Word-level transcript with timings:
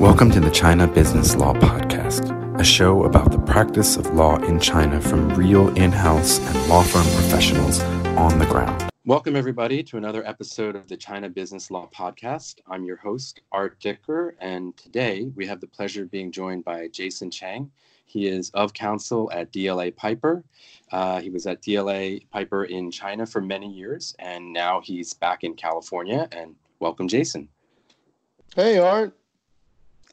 Welcome 0.00 0.32
to 0.32 0.40
the 0.40 0.50
China 0.50 0.88
Business 0.88 1.36
Law 1.36 1.54
Podcast, 1.54 2.60
a 2.60 2.64
show 2.64 3.04
about 3.04 3.30
the 3.30 3.38
practice 3.38 3.96
of 3.96 4.12
law 4.12 4.36
in 4.38 4.58
China 4.58 5.00
from 5.00 5.28
real 5.36 5.68
in 5.76 5.92
house 5.92 6.40
and 6.40 6.68
law 6.68 6.82
firm 6.82 7.04
professionals 7.14 7.80
on 8.18 8.40
the 8.40 8.46
ground. 8.46 8.90
Welcome, 9.06 9.36
everybody, 9.36 9.84
to 9.84 9.96
another 9.96 10.26
episode 10.26 10.74
of 10.74 10.88
the 10.88 10.96
China 10.96 11.28
Business 11.28 11.70
Law 11.70 11.88
Podcast. 11.94 12.56
I'm 12.66 12.84
your 12.84 12.96
host, 12.96 13.42
Art 13.52 13.78
Dicker, 13.78 14.34
and 14.40 14.76
today 14.76 15.30
we 15.36 15.46
have 15.46 15.60
the 15.60 15.68
pleasure 15.68 16.02
of 16.02 16.10
being 16.10 16.32
joined 16.32 16.64
by 16.64 16.88
Jason 16.88 17.30
Chang. 17.30 17.70
He 18.04 18.26
is 18.26 18.50
of 18.50 18.74
counsel 18.74 19.30
at 19.32 19.52
DLA 19.52 19.94
Piper. 19.94 20.42
Uh, 20.90 21.20
he 21.20 21.30
was 21.30 21.46
at 21.46 21.62
DLA 21.62 22.28
Piper 22.30 22.64
in 22.64 22.90
China 22.90 23.26
for 23.26 23.40
many 23.40 23.72
years, 23.72 24.12
and 24.18 24.52
now 24.52 24.80
he's 24.80 25.14
back 25.14 25.44
in 25.44 25.54
California. 25.54 26.28
And 26.32 26.56
welcome, 26.80 27.06
Jason. 27.06 27.48
Hey, 28.56 28.78
Art. 28.78 29.16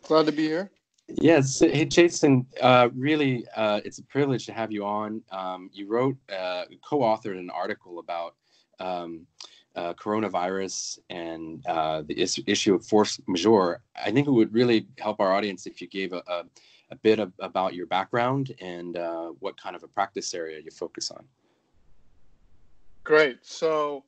Glad 0.08 0.26
to 0.26 0.32
be 0.32 0.48
here. 0.48 0.72
Yes, 1.08 1.60
hey 1.60 1.86
Jason. 1.86 2.46
Uh, 2.62 2.90
really, 2.96 3.46
uh, 3.56 3.82
it's 3.84 4.00
a 4.00 4.04
privilege 4.04 4.46
to 4.46 4.54
have 4.54 4.72
you 4.72 4.86
on. 4.86 5.22
Um, 5.32 5.70
you 5.74 5.88
wrote, 5.88 6.16
uh, 6.34 6.66
co-authored 6.88 7.38
an 7.38 7.50
article 7.50 8.00
about 8.00 8.36
um, 8.80 9.28
uh, 9.76 9.94
coronavirus 9.94 11.00
and 11.10 11.66
uh, 11.68 12.02
the 12.04 12.14
is- 12.20 12.42
issue 12.48 12.76
of 12.76 12.86
force 12.86 13.20
majeure. 13.28 13.82
I 13.96 14.12
think 14.12 14.28
it 14.28 14.32
would 14.32 14.54
really 14.54 14.88
help 15.00 15.20
our 15.20 15.34
audience 15.34 15.66
if 15.66 15.82
you 15.82 15.88
gave 15.88 16.14
a, 16.14 16.24
a, 16.28 16.44
a 16.92 16.96
bit 16.96 17.20
of, 17.20 17.34
about 17.40 17.74
your 17.74 17.88
background 17.88 18.54
and 18.62 18.98
uh, 18.98 19.28
what 19.40 19.62
kind 19.62 19.76
of 19.76 19.84
a 19.84 19.88
practice 19.88 20.34
area 20.34 20.60
you 20.60 20.72
focus 20.72 21.12
on. 21.12 21.26
Great. 23.04 23.40
So, 23.42 24.04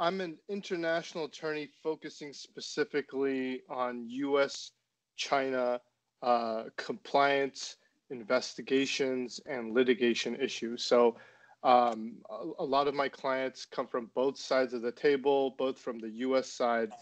I'm 0.00 0.20
an 0.20 0.38
international 0.48 1.24
attorney 1.24 1.68
focusing 1.82 2.32
specifically 2.32 3.62
on 3.68 4.08
U.S. 4.08 4.70
China 5.16 5.80
uh, 6.22 6.64
compliance, 6.76 7.76
investigations, 8.10 9.40
and 9.46 9.74
litigation 9.74 10.36
issues. 10.36 10.84
So, 10.84 11.16
um, 11.64 12.14
a, 12.30 12.62
a, 12.62 12.64
lot 12.64 12.86
of 12.86 12.94
my 12.94 13.08
clients 13.08 13.64
come 13.64 13.88
from 13.88 14.10
both 14.14 14.38
sides 14.38 14.72
of 14.72 14.82
the 14.82 14.92
table, 14.92 15.56
both 15.58 15.76
from 15.76 15.98
the 15.98 16.10
U.S. 16.10 16.48
side 16.48 16.92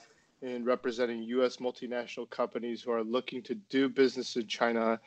in 0.41 0.64
representing 0.64 1.22
U.S. 1.24 1.58
multinational 1.58 2.28
companies 2.30 2.80
who 2.80 2.92
are 2.92 3.05
looking 3.05 3.42
to 3.42 3.55
do 3.69 3.91
business 3.91 4.36
in 4.36 4.47
China 4.47 4.98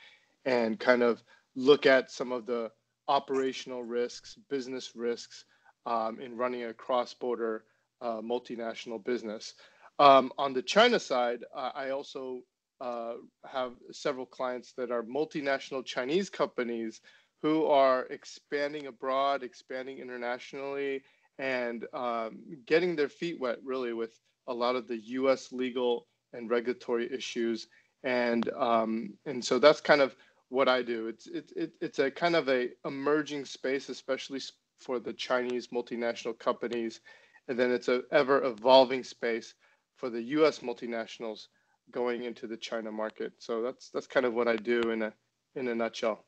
and 0.45 0.79
kind 0.79 1.01
of 1.01 1.23
look 1.55 1.87
at 1.87 2.11
some 2.11 2.31
of 2.31 2.45
the 2.45 2.69
operational 3.07 3.83
risks, 3.83 4.37
business 4.47 4.95
risks 4.95 5.45
um, 5.87 6.19
in 6.21 6.37
running 6.37 6.65
a 6.65 6.73
cross 6.73 7.15
border 7.15 7.63
uh, 8.01 8.21
multinational 8.21 9.03
business. 9.03 9.55
Um, 9.99 10.31
on 10.37 10.53
the 10.53 10.61
China 10.61 10.99
side, 10.99 11.43
uh, 11.55 11.71
I 11.75 11.89
also 11.91 12.41
uh, 12.81 13.13
have 13.45 13.73
several 13.91 14.25
clients 14.25 14.73
that 14.73 14.91
are 14.91 15.03
multinational 15.03 15.85
Chinese 15.85 16.29
companies 16.29 17.01
who 17.41 17.65
are 17.65 18.05
expanding 18.09 18.87
abroad, 18.87 19.43
expanding 19.43 19.99
internationally, 19.99 21.03
and 21.39 21.85
um, 21.93 22.39
getting 22.65 22.95
their 22.95 23.09
feet 23.09 23.39
wet 23.39 23.57
really 23.63 23.93
with 23.93 24.19
a 24.47 24.53
lot 24.53 24.75
of 24.75 24.87
the 24.87 24.97
U.S. 24.97 25.51
legal 25.51 26.07
and 26.33 26.49
regulatory 26.49 27.11
issues. 27.13 27.67
And 28.03 28.49
um, 28.53 29.13
and 29.25 29.43
so 29.43 29.59
that's 29.59 29.81
kind 29.81 30.01
of 30.01 30.15
what 30.49 30.69
I 30.69 30.81
do. 30.81 31.07
It's 31.07 31.27
it, 31.27 31.51
it, 31.55 31.73
it's 31.81 31.99
a 31.99 32.11
kind 32.11 32.35
of 32.35 32.49
a 32.49 32.69
emerging 32.85 33.45
space, 33.45 33.89
especially 33.89 34.39
for 34.79 34.99
the 34.99 35.13
Chinese 35.13 35.67
multinational 35.67 36.37
companies 36.37 37.01
and 37.49 37.59
then 37.59 37.71
it's 37.71 37.89
a 37.89 38.03
ever 38.11 38.45
evolving 38.45 39.03
space 39.03 39.55
for 39.97 40.09
the 40.09 40.21
U.S. 40.37 40.59
multinationals 40.59 41.47
going 41.91 42.23
into 42.23 42.47
the 42.47 42.55
China 42.55 42.91
market. 42.91 43.33
So 43.39 43.61
that's 43.61 43.89
that's 43.89 44.07
kind 44.07 44.25
of 44.25 44.33
what 44.33 44.47
I 44.47 44.55
do 44.55 44.79
in 44.91 45.01
a 45.01 45.13
in 45.55 45.67
a 45.67 45.75
nutshell. 45.75 46.23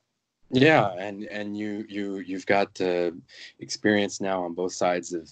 Yeah, 0.49 0.91
and 0.97 1.23
and 1.25 1.55
you 1.55 1.85
you 1.87 2.17
you've 2.17 2.45
got 2.45 2.81
uh, 2.81 3.11
experience 3.59 4.19
now 4.19 4.43
on 4.43 4.53
both 4.53 4.73
sides 4.73 5.13
of 5.13 5.31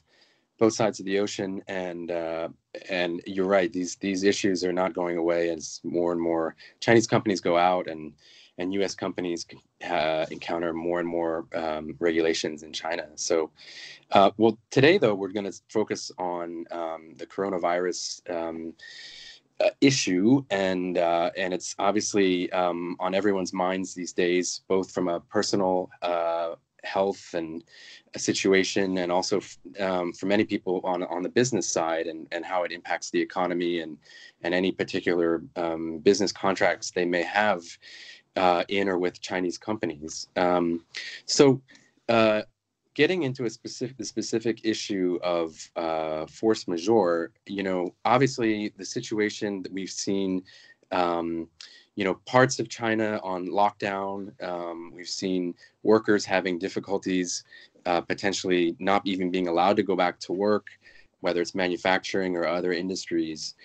both 0.59 0.73
sides 0.73 0.99
of 0.99 1.05
the 1.05 1.19
ocean, 1.19 1.61
and 1.67 2.11
uh, 2.11 2.49
and 2.89 3.21
you're 3.25 3.47
right. 3.47 3.73
These 3.73 3.95
these 3.97 4.23
issues 4.23 4.63
are 4.63 4.71
not 4.71 4.93
going 4.93 5.17
away 5.17 5.49
as 5.49 5.81
more 5.83 6.13
and 6.13 6.21
more 6.21 6.55
Chinese 6.79 7.07
companies 7.07 7.41
go 7.41 7.57
out 7.57 7.87
and 7.87 8.13
and 8.59 8.73
U.S. 8.73 8.93
companies 8.93 9.45
uh, 9.89 10.25
encounter 10.29 10.73
more 10.73 10.99
and 10.99 11.07
more 11.07 11.45
um, 11.55 11.95
regulations 11.99 12.63
in 12.63 12.73
China. 12.73 13.07
So, 13.15 13.49
uh, 14.11 14.31
well, 14.37 14.59
today 14.69 14.97
though 14.97 15.15
we're 15.15 15.31
going 15.31 15.49
to 15.49 15.57
focus 15.69 16.11
on 16.17 16.65
um, 16.71 17.13
the 17.17 17.25
coronavirus 17.25 18.29
um, 18.29 18.73
uh, 19.59 19.69
issue, 19.81 20.43
and 20.49 20.97
uh, 20.97 21.31
and 21.37 21.53
it's 21.53 21.75
obviously 21.79 22.51
um, 22.51 22.95
on 22.99 23.13
everyone's 23.13 23.53
minds 23.53 23.93
these 23.93 24.13
days, 24.13 24.61
both 24.67 24.91
from 24.91 25.07
a 25.07 25.19
personal 25.19 25.89
uh, 26.01 26.55
health 26.83 27.33
and 27.33 27.63
a 28.13 28.19
situation, 28.19 28.99
and 28.99 29.11
also 29.11 29.41
um, 29.79 30.13
for 30.13 30.27
many 30.27 30.45
people 30.45 30.79
on 30.83 31.03
on 31.03 31.23
the 31.23 31.29
business 31.29 31.69
side, 31.69 32.07
and 32.07 32.27
and 32.31 32.45
how 32.45 32.63
it 32.63 32.71
impacts 32.71 33.09
the 33.09 33.21
economy 33.21 33.81
and 33.81 33.97
and 34.43 34.53
any 34.53 34.71
particular 34.71 35.43
um, 35.57 35.99
business 35.99 36.31
contracts 36.31 36.91
they 36.91 37.05
may 37.05 37.23
have 37.23 37.61
uh, 38.39 38.63
in 38.69 38.87
or 38.87 38.97
with 38.97 39.19
Chinese 39.19 39.57
companies. 39.57 40.29
Um, 40.37 40.85
so, 41.25 41.61
uh, 42.07 42.43
getting 42.93 43.23
into 43.23 43.43
a 43.45 43.49
specific 43.49 43.97
the 43.97 44.05
specific 44.05 44.61
issue 44.63 45.19
of 45.21 45.69
uh, 45.75 46.25
force 46.25 46.65
majeure, 46.67 47.31
you 47.45 47.63
know, 47.63 47.93
obviously 48.05 48.73
the 48.77 48.85
situation 48.85 49.61
that 49.63 49.73
we've 49.73 49.91
seen. 49.91 50.43
Um, 50.91 51.49
you 51.95 52.05
know, 52.05 52.15
parts 52.25 52.59
of 52.59 52.69
China 52.69 53.19
on 53.23 53.49
lockdown. 53.49 54.31
Um, 54.41 54.93
we've 54.95 55.15
seen 55.23 55.53
workers 55.83 56.23
having 56.23 56.57
difficulties, 56.57 57.43
uh, 57.85 57.99
potentially 57.99 58.77
not 58.79 59.01
even 59.05 59.29
being 59.29 59.49
allowed 59.49 59.75
to 59.75 59.83
go 59.83 59.97
back 59.97 60.17
to 60.21 60.31
work, 60.31 60.67
whether 61.19 61.41
it's 61.41 61.53
manufacturing 61.53 62.37
or 62.37 62.47
other 62.47 62.71
industries 62.71 63.55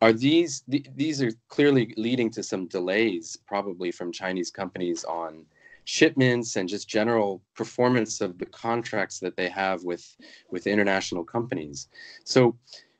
are 0.00 0.12
these 0.12 0.64
these 0.68 1.22
are 1.22 1.32
clearly 1.48 1.94
leading 1.96 2.30
to 2.30 2.42
some 2.42 2.66
delays 2.66 3.36
probably 3.46 3.90
from 3.90 4.10
chinese 4.12 4.50
companies 4.50 5.04
on 5.04 5.44
shipments 5.90 6.54
and 6.54 6.68
just 6.68 6.88
general 6.88 7.42
performance 7.54 8.20
of 8.20 8.38
the 8.38 8.46
contracts 8.46 9.18
that 9.18 9.36
they 9.36 9.48
have 9.48 9.82
with 9.82 10.16
with 10.50 10.66
international 10.66 11.24
companies. 11.24 11.88
So 12.24 12.56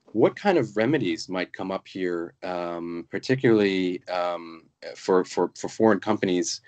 what 0.07 0.35
kind 0.35 0.59
of 0.59 0.77
remedies 0.77 1.29
might 1.29 1.53
come 1.53 1.71
up 1.71 1.87
here 1.87 2.35
um, 2.43 3.07
particularly 3.11 4.05
um, 4.09 4.65
for, 4.97 5.25
for 5.25 5.53
for 5.57 5.69
foreign 5.69 6.01
companies 6.01 6.63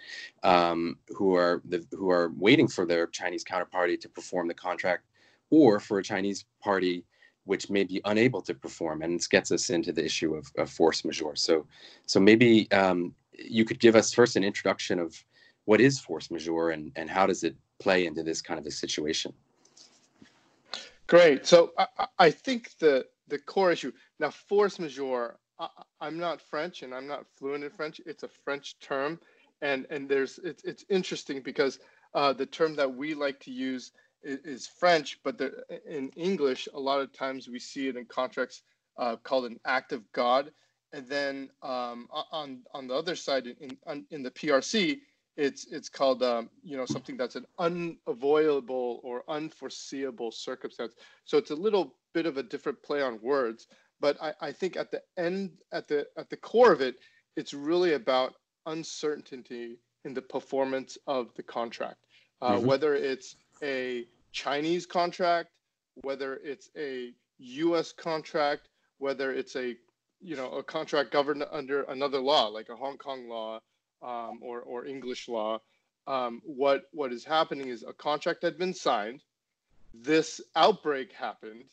um, 0.45 0.97
who 1.09 1.35
are 1.35 1.61
the, 1.65 1.85
who 1.91 2.09
are 2.09 2.33
waiting 2.37 2.69
for 2.69 2.87
their 2.87 3.09
chinese 3.09 3.45
counterparty 3.45 3.99
to 4.01 4.09
perform 4.09 4.47
the 4.47 4.55
contract 4.55 5.05
or 5.51 5.81
for 5.81 5.99
a 5.99 6.05
chinese 6.05 6.45
party 6.63 7.05
which 7.45 7.71
may 7.71 7.85
be 7.85 8.01
unable 8.05 8.41
to 8.43 8.55
perform, 8.55 9.03
and 9.03 9.19
this 9.19 9.27
gets 9.27 9.51
us 9.51 9.71
into 9.71 9.93
the 9.93 10.05
issue 10.05 10.35
of, 10.35 10.51
of 10.59 10.71
force 10.71 11.05
majeure. 11.05 11.37
So, 11.37 11.67
so 12.07 12.21
maybe 12.21 12.71
um, 12.73 13.15
you 13.33 13.65
could 13.65 13.81
give 13.81 13.97
us 13.97 14.13
first 14.13 14.37
an 14.37 14.45
introduction 14.45 14.99
of 14.99 15.15
what 15.65 15.81
is 15.81 15.99
force 15.99 16.31
majeure 16.31 16.71
and, 16.71 16.93
and 16.97 17.11
how 17.11 17.27
does 17.27 17.45
it 17.45 17.57
play 17.81 18.07
into 18.07 18.23
this 18.23 18.41
kind 18.41 18.59
of 18.61 18.67
a 18.67 18.71
situation. 18.71 19.33
Great. 21.07 21.47
So 21.47 21.73
I, 21.79 22.07
I 22.19 22.31
think 22.31 22.71
the 22.79 23.07
the 23.29 23.39
core 23.39 23.73
issue 23.73 23.93
now 24.19 24.31
force 24.31 24.79
majeure. 24.79 25.39
I, 25.59 25.69
I'm 26.01 26.19
not 26.19 26.41
French 26.41 26.83
and 26.83 26.95
I'm 26.95 27.07
not 27.07 27.27
fluent 27.37 27.65
in 27.65 27.71
French. 27.71 28.01
It's 28.07 28.23
a 28.23 28.29
French 28.29 28.79
term, 28.81 29.21
and 29.61 29.87
and 29.91 30.09
there's 30.09 30.39
it's 30.43 30.63
it's 30.65 30.85
interesting 30.89 31.43
because 31.43 31.79
uh, 32.15 32.33
the 32.33 32.47
term 32.47 32.75
that 32.77 32.95
we 32.95 33.15
like 33.15 33.41
to 33.41 33.51
use 33.51 33.93
is 34.23 34.67
French, 34.67 35.19
but 35.25 35.39
the, 35.39 35.65
in 35.87 36.11
English, 36.11 36.69
a 36.75 36.81
lot 36.81 37.01
of 37.01 37.13
times 37.13 37.49
we 37.49 37.59
see 37.59 37.89
it 37.89 37.97
in 37.97 38.05
contracts 38.05 38.63
uh, 38.99 39.17
called 39.17 39.47
an 39.47 39.59
act 39.67 39.93
of 39.93 40.11
God. 40.13 40.53
And 40.93 41.09
then 41.09 41.51
um, 41.63 42.09
on 42.13 42.61
on 42.75 42.87
the 42.87 42.95
other 42.95 43.17
side, 43.17 43.47
in 43.47 44.07
in 44.11 44.23
the 44.23 44.31
PRC, 44.31 45.01
it's 45.37 45.67
it's 45.73 45.89
called 45.89 46.23
um, 46.23 46.51
you 46.63 46.77
know 46.77 46.85
something 46.85 47.17
that's 47.17 47.37
an 47.37 47.47
unavoidable 47.59 49.01
or 49.03 49.25
unforeseeable 49.29 50.31
circumstance. 50.31 50.95
So 51.25 51.39
it's 51.39 51.51
a 51.51 51.57
little 51.57 51.95
bit 52.13 52.27
of 52.27 52.37
a 52.37 52.43
different 52.43 52.83
play 52.83 53.01
on 53.01 53.19
words. 53.23 53.69
But 54.01 54.21
I, 54.21 54.35
I 54.41 54.53
think 54.53 54.77
at 54.77 54.91
the 54.91 55.03
end, 55.17 55.53
at 55.73 55.89
the 55.89 56.07
at 56.19 56.29
the 56.29 56.37
core 56.37 56.73
of 56.73 56.81
it, 56.81 56.97
it's 57.37 57.55
really 57.55 57.95
about 57.95 58.35
uncertainty 58.67 59.79
in 60.05 60.13
the 60.13 60.23
performance 60.23 60.99
of 61.07 61.33
the 61.37 61.43
contract, 61.43 62.05
uh, 62.41 62.57
mm-hmm. 62.57 62.67
whether 62.67 62.95
it's 62.95 63.37
a 63.63 64.07
Chinese 64.33 64.87
contract, 64.87 65.51
whether 66.03 66.37
it's 66.43 66.71
a 66.77 67.13
U.S. 67.39 67.93
contract, 67.93 68.69
whether 68.99 69.33
it's 69.33 69.57
a 69.57 69.77
you 70.21 70.37
know 70.37 70.51
a 70.53 70.63
contract 70.63 71.11
governed 71.11 71.45
under 71.51 71.83
another 71.85 72.19
law 72.19 72.47
like 72.47 72.69
a 72.69 72.77
Hong 72.77 72.97
Kong 72.97 73.29
law 73.29 73.61
um, 74.03 74.39
or 74.41 74.61
or 74.61 74.87
English 74.87 75.29
law. 75.29 75.61
Um, 76.07 76.41
what 76.45 76.85
what 76.93 77.13
is 77.13 77.25
happening 77.25 77.69
is 77.69 77.85
a 77.87 77.93
contract 77.93 78.43
had 78.43 78.59
been 78.59 78.75
signed, 78.75 79.23
this 79.95 80.41
outbreak 80.57 81.13
happened, 81.13 81.65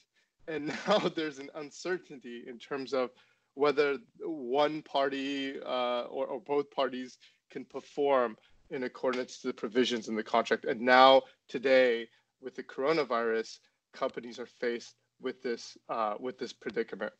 and 0.47 0.67
now 0.87 0.99
there's 0.99 1.39
an 1.39 1.49
uncertainty 1.55 2.43
in 2.47 2.59
terms 2.59 2.93
of 2.93 3.11
whether 3.55 3.97
one 4.21 4.81
party 4.83 5.59
uh, 5.65 6.03
or, 6.03 6.27
or 6.27 6.39
both 6.39 6.69
parties 6.71 7.17
can 7.49 7.65
perform 7.65 8.37
in 8.71 8.83
accordance 8.83 9.39
to 9.41 9.47
the 9.47 9.53
provisions 9.53 10.07
in 10.07 10.15
the 10.15 10.23
contract. 10.23 10.65
And 10.65 10.81
now, 10.81 11.23
today, 11.47 12.07
with 12.41 12.55
the 12.55 12.63
coronavirus, 12.63 13.59
companies 13.93 14.39
are 14.39 14.45
faced 14.45 14.95
with 15.21 15.41
this 15.41 15.77
uh, 15.89 16.15
with 16.19 16.37
this 16.37 16.53
predicament. 16.53 17.13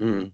Mm. 0.00 0.32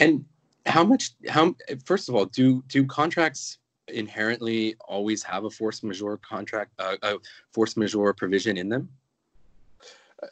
And 0.00 0.24
how 0.66 0.84
much? 0.84 1.12
How 1.28 1.54
first 1.84 2.08
of 2.08 2.14
all, 2.14 2.26
do 2.26 2.62
do 2.68 2.84
contracts 2.86 3.58
inherently 3.88 4.74
always 4.88 5.22
have 5.22 5.44
a 5.44 5.50
force 5.50 5.82
majeure 5.82 6.18
contract, 6.18 6.72
uh, 6.78 6.96
a 7.02 7.14
force 7.52 7.76
majeure 7.76 8.12
provision 8.12 8.56
in 8.56 8.68
them? 8.68 8.88
Uh, 10.22 10.26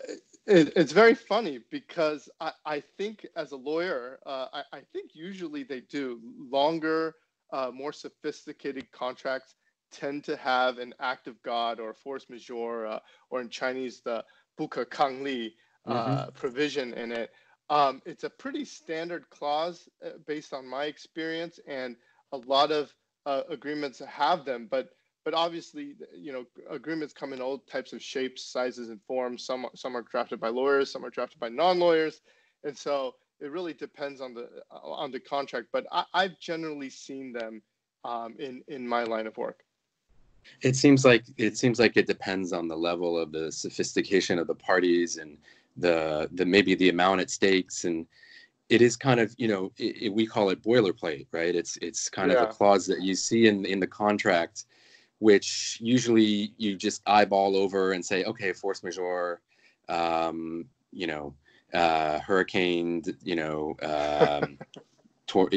it, 0.47 0.73
it's 0.77 0.93
very 0.93 1.15
funny 1.15 1.61
because 1.71 2.29
I, 2.41 2.53
I 2.67 2.81
think 2.81 3.27
as 3.37 3.53
a 3.53 3.57
lawyer, 3.57 4.19
uh, 4.27 4.49
I, 4.53 4.63
I 4.73 4.81
think 4.93 5.15
usually 5.15 5.63
they 5.63 5.81
do 5.81 6.21
longer, 6.39 7.15
uh, 7.55 7.71
more 7.73 7.93
sophisticated 7.93 8.91
contracts 8.91 9.55
tend 9.93 10.25
to 10.25 10.37
have 10.37 10.79
an 10.79 10.93
act 10.99 11.29
of 11.29 11.41
God 11.43 11.79
or 11.79 11.95
force 11.95 12.27
majeure, 12.29 12.85
uh, 12.85 12.99
or 13.31 13.41
in 13.41 13.49
Chinese, 13.49 14.01
the 14.05 14.25
buke 14.59 14.91
kangli 14.91 15.53
uh, 15.87 15.93
mm-hmm. 15.93 16.31
provision 16.35 16.93
in 16.95 17.13
it. 17.13 17.31
Um, 17.71 18.03
it's 18.05 18.25
a 18.25 18.31
pretty 18.31 18.65
standard 18.65 19.31
clause 19.31 19.89
uh, 20.05 20.11
based 20.27 20.53
on 20.53 20.67
my 20.67 20.87
experience, 20.87 21.61
and 21.69 21.95
a 22.33 22.39
lot 22.39 22.73
of 22.73 22.93
uh, 23.25 23.43
agreements 23.49 24.01
have 24.01 24.45
them, 24.45 24.67
but 24.69 24.89
but 25.25 25.33
obviously, 25.33 25.95
you 26.15 26.33
know, 26.33 26.45
agreements 26.69 27.15
come 27.15 27.33
in 27.33 27.41
all 27.41 27.59
types 27.59 27.95
of 27.95 28.03
shapes, 28.03 28.45
sizes, 28.45 28.91
and 28.91 29.01
forms. 29.07 29.47
Some 29.47 29.67
some 29.75 29.97
are 29.97 30.03
drafted 30.03 30.41
by 30.41 30.49
lawyers, 30.49 30.91
some 30.91 31.05
are 31.05 31.11
drafted 31.11 31.41
by 31.41 31.49
non-lawyers, 31.49 32.21
and 32.65 32.77
so 32.77 33.15
it 33.45 33.51
really 33.51 33.75
depends 33.75 34.21
on 34.21 34.35
the 34.35 34.49
on 34.71 35.11
the 35.11 35.21
contract. 35.21 35.69
But 35.71 35.87
I, 35.93 36.05
have 36.15 36.39
generally 36.41 36.91
seen 36.91 37.33
them 37.33 37.63
um, 38.05 38.35
in 38.39 38.63
in 38.69 38.89
my 38.89 39.05
line 39.05 39.27
of 39.27 39.37
work. 39.37 39.61
It 40.63 40.77
seems 40.77 41.05
like 41.05 41.25
it 41.37 41.57
seems 41.59 41.79
like 41.79 41.97
it 41.97 42.07
depends 42.07 42.53
on 42.53 42.69
the 42.69 42.77
level 42.77 43.19
of 43.19 43.33
the 43.33 43.53
sophistication 43.53 44.39
of 44.39 44.47
the 44.47 44.55
parties 44.55 45.19
and 45.19 45.37
the 45.77 46.29
the 46.33 46.45
maybe 46.45 46.75
the 46.75 46.89
amount 46.89 47.21
at 47.21 47.31
stakes 47.31 47.85
and 47.85 48.07
it 48.71 48.81
is 48.81 48.97
kind 48.97 49.21
of 49.21 49.35
you 49.37 49.49
know 49.49 49.73
it, 49.77 50.03
it, 50.03 50.09
we 50.09 50.25
call 50.27 50.51
it 50.51 50.63
boilerplate 50.63 51.27
right 51.33 51.55
it's 51.57 51.77
it's 51.79 52.09
kind 52.09 52.31
yeah. 52.31 52.39
of 52.39 52.49
a 52.49 52.53
clause 52.53 52.87
that 52.87 53.03
you 53.03 53.15
see 53.15 53.49
in 53.49 53.65
in 53.67 53.81
the 53.81 53.87
contract 53.87 54.67
which 55.19 55.79
usually 55.81 56.53
you 56.57 56.77
just 56.77 57.03
eyeball 57.07 57.57
over 57.57 57.93
and 57.93 58.05
say 58.05 58.23
okay 58.25 58.53
force 58.53 58.85
majeure 58.85 59.41
um, 59.89 60.65
you 60.93 61.09
know 61.09 61.35
uh, 61.75 62.21
hurricane 62.21 63.03
you 63.23 63.37
know 63.37 63.77
um, 63.83 64.59
tor- 65.27 65.51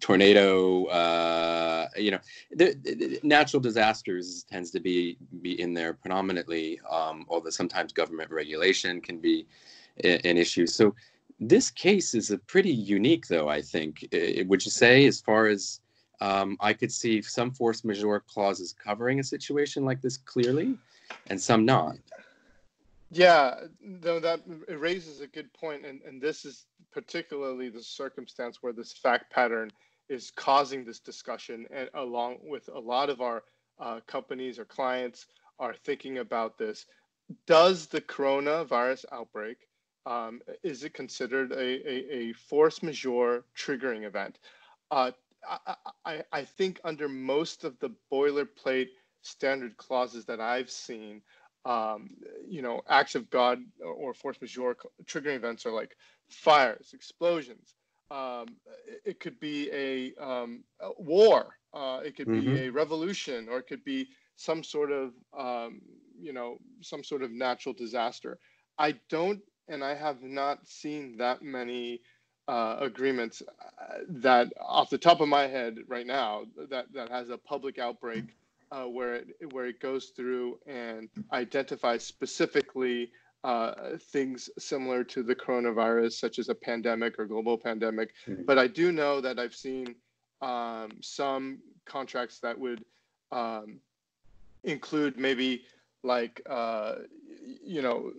tornado 0.00 0.84
uh, 0.86 1.88
you 1.96 2.10
know 2.10 2.20
the, 2.52 2.74
the, 2.82 3.20
natural 3.22 3.60
disasters 3.60 4.44
tends 4.44 4.70
to 4.70 4.80
be 4.80 5.16
be 5.42 5.60
in 5.60 5.74
there 5.74 5.94
predominantly 5.94 6.80
um, 6.90 7.26
although 7.28 7.50
sometimes 7.50 7.92
government 7.92 8.30
regulation 8.30 9.00
can 9.00 9.18
be 9.18 9.46
an 10.02 10.36
issue 10.36 10.66
so 10.66 10.94
this 11.40 11.70
case 11.70 12.14
is 12.14 12.30
a 12.30 12.38
pretty 12.38 12.70
unique, 12.70 13.26
though. 13.26 13.48
I 13.48 13.60
think. 13.60 14.06
would 14.46 14.64
you 14.64 14.70
say, 14.70 15.06
as 15.06 15.20
far 15.20 15.46
as 15.46 15.80
um, 16.20 16.56
I 16.60 16.72
could 16.72 16.92
see, 16.92 17.20
some 17.22 17.50
force 17.50 17.84
majeure 17.84 18.20
clauses 18.20 18.72
covering 18.72 19.20
a 19.20 19.24
situation 19.24 19.84
like 19.84 20.00
this 20.00 20.16
clearly, 20.16 20.76
and 21.28 21.40
some 21.40 21.64
not. 21.64 21.96
Yeah, 23.14 23.54
no, 23.80 24.18
that 24.18 24.40
it 24.68 24.80
raises 24.80 25.20
a 25.20 25.28
good 25.28 25.52
point, 25.54 25.86
and 25.86 26.02
and 26.02 26.20
this 26.20 26.44
is 26.44 26.66
particularly 26.92 27.68
the 27.68 27.82
circumstance 27.82 28.58
where 28.60 28.72
this 28.72 28.92
fact 28.92 29.32
pattern 29.32 29.70
is 30.08 30.32
causing 30.32 30.84
this 30.84 30.98
discussion, 30.98 31.66
and 31.72 31.88
along 31.94 32.38
with 32.42 32.68
a 32.68 32.78
lot 32.78 33.10
of 33.10 33.20
our 33.20 33.44
uh, 33.78 34.00
companies 34.06 34.58
or 34.58 34.64
clients 34.64 35.26
are 35.60 35.74
thinking 35.74 36.18
about 36.18 36.58
this. 36.58 36.86
Does 37.46 37.86
the 37.86 38.00
coronavirus 38.00 39.04
outbreak 39.12 39.58
um, 40.06 40.40
is 40.62 40.84
it 40.84 40.92
considered 40.92 41.52
a, 41.52 41.56
a, 41.56 42.14
a, 42.14 42.32
force 42.32 42.82
majeure 42.82 43.44
triggering 43.56 44.04
event? 44.04 44.38
Uh, 44.90 45.12
I, 45.48 45.76
I, 46.04 46.24
I, 46.32 46.44
think 46.44 46.80
under 46.84 47.08
most 47.08 47.64
of 47.64 47.78
the 47.78 47.90
boilerplate 48.12 48.88
standard 49.22 49.76
clauses 49.78 50.26
that 50.26 50.40
I've 50.40 50.70
seen, 50.70 51.22
um, 51.64 52.10
you 52.46 52.62
know, 52.62 52.82
acts 52.88 53.14
of 53.14 53.30
God 53.30 53.58
or 53.82 54.14
force 54.14 54.36
majeure 54.40 54.76
triggering 55.04 55.36
events 55.36 55.66
are 55.66 55.72
like 55.72 55.96
fires, 56.28 56.90
explosions. 56.92 57.74
Um, 58.10 58.46
it 59.04 59.18
could 59.20 59.40
be 59.40 59.70
a, 59.72 60.14
um, 60.22 60.64
a 60.80 60.90
war. 60.98 61.56
Uh, 61.72 62.00
it 62.04 62.16
could 62.16 62.28
mm-hmm. 62.28 62.54
be 62.54 62.66
a 62.66 62.72
revolution, 62.72 63.48
or 63.48 63.58
it 63.58 63.66
could 63.66 63.84
be 63.84 64.08
some 64.36 64.62
sort 64.62 64.92
of, 64.92 65.12
um, 65.36 65.80
you 66.20 66.32
know, 66.32 66.58
some 66.80 67.02
sort 67.02 67.22
of 67.22 67.30
natural 67.30 67.74
disaster. 67.74 68.38
I 68.78 68.94
don't 69.08 69.40
and 69.68 69.82
I 69.82 69.94
have 69.94 70.22
not 70.22 70.66
seen 70.66 71.16
that 71.18 71.42
many 71.42 72.00
uh, 72.48 72.76
agreements 72.80 73.42
uh, 73.42 73.98
that, 74.08 74.52
off 74.60 74.90
the 74.90 74.98
top 74.98 75.20
of 75.20 75.28
my 75.28 75.46
head 75.46 75.78
right 75.88 76.06
now, 76.06 76.44
that 76.70 76.92
that 76.92 77.08
has 77.08 77.30
a 77.30 77.38
public 77.38 77.78
outbreak 77.78 78.24
uh, 78.74 78.84
where 78.84 79.14
it 79.14 79.26
where 79.52 79.66
it 79.66 79.80
goes 79.80 80.06
through 80.06 80.58
and 80.66 81.08
identifies 81.32 82.04
specifically 82.04 83.10
uh, 83.44 83.96
things 84.10 84.50
similar 84.58 85.04
to 85.04 85.22
the 85.22 85.34
coronavirus, 85.34 86.12
such 86.12 86.38
as 86.38 86.48
a 86.48 86.54
pandemic 86.54 87.18
or 87.18 87.26
global 87.26 87.58
pandemic. 87.58 88.14
Mm-hmm. 88.26 88.42
But 88.44 88.58
I 88.58 88.66
do 88.66 88.90
know 88.90 89.20
that 89.20 89.38
I've 89.38 89.54
seen 89.54 89.94
um, 90.40 90.90
some 91.00 91.58
contracts 91.84 92.40
that 92.40 92.58
would 92.58 92.84
um, 93.30 93.80
include 94.64 95.18
maybe 95.18 95.64
like 96.02 96.40
uh, 96.48 96.96
you 97.62 97.82
know 97.82 98.12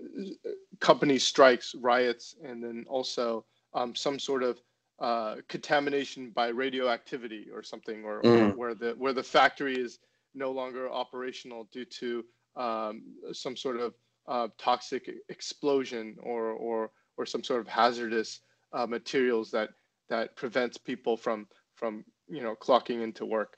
company 0.80 1.18
strikes, 1.18 1.76
riots, 1.76 2.36
and 2.44 2.64
then 2.64 2.86
also 2.88 3.44
um, 3.74 3.94
some 3.94 4.20
sort 4.20 4.44
of 4.44 4.62
uh, 5.00 5.36
contamination 5.50 6.30
by 6.30 6.48
radioactivity 6.48 7.48
or 7.54 7.62
something, 7.62 8.06
or, 8.06 8.22
mm. 8.22 8.54
or, 8.54 8.56
where 8.56 8.74
the 8.74 8.92
where 8.98 9.12
the 9.12 9.24
factory 9.24 9.76
is 9.76 10.00
no 10.36 10.52
longer 10.52 10.90
operational 10.90 11.68
due 11.72 11.86
to 11.86 12.24
um, 12.56 13.04
some 13.34 13.56
sort 13.56 13.80
of 13.80 13.94
uh, 14.28 14.48
toxic 14.58 15.10
explosion 15.30 16.16
or 16.22 16.52
or 16.52 16.92
or 17.18 17.26
some 17.26 17.44
sort 17.44 17.62
of 17.62 17.68
hazardous 17.68 18.42
uh, 18.74 18.86
materials 18.86 19.52
that 19.52 19.70
that 20.10 20.36
prevents 20.36 20.78
people 20.78 21.18
from 21.18 21.48
from 21.76 22.04
you 22.28 22.42
know 22.42 22.56
clocking 22.56 23.02
into 23.02 23.26
work. 23.26 23.58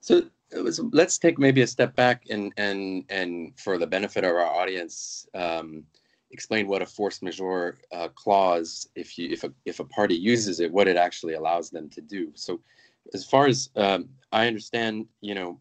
So 0.00 0.22
was, 0.52 0.80
let's 0.92 1.18
take 1.18 1.38
maybe 1.38 1.62
a 1.62 1.66
step 1.66 1.94
back 1.94 2.24
and 2.30 2.52
and 2.56 3.04
and 3.08 3.58
for 3.58 3.78
the 3.78 3.86
benefit 3.86 4.24
of 4.24 4.30
our 4.30 4.46
audience, 4.46 5.26
um, 5.34 5.84
explain 6.30 6.66
what 6.66 6.82
a 6.82 6.86
force 6.86 7.22
majeure 7.22 7.78
uh, 7.92 8.08
clause, 8.08 8.88
if 8.94 9.18
you 9.18 9.28
if 9.30 9.44
a 9.44 9.52
if 9.64 9.80
a 9.80 9.84
party 9.84 10.14
uses 10.14 10.60
it, 10.60 10.72
what 10.72 10.88
it 10.88 10.96
actually 10.96 11.34
allows 11.34 11.70
them 11.70 11.88
to 11.90 12.00
do. 12.00 12.30
So, 12.34 12.60
as 13.14 13.24
far 13.24 13.46
as 13.46 13.70
um, 13.76 14.08
I 14.32 14.46
understand, 14.46 15.06
you 15.20 15.34
know, 15.34 15.60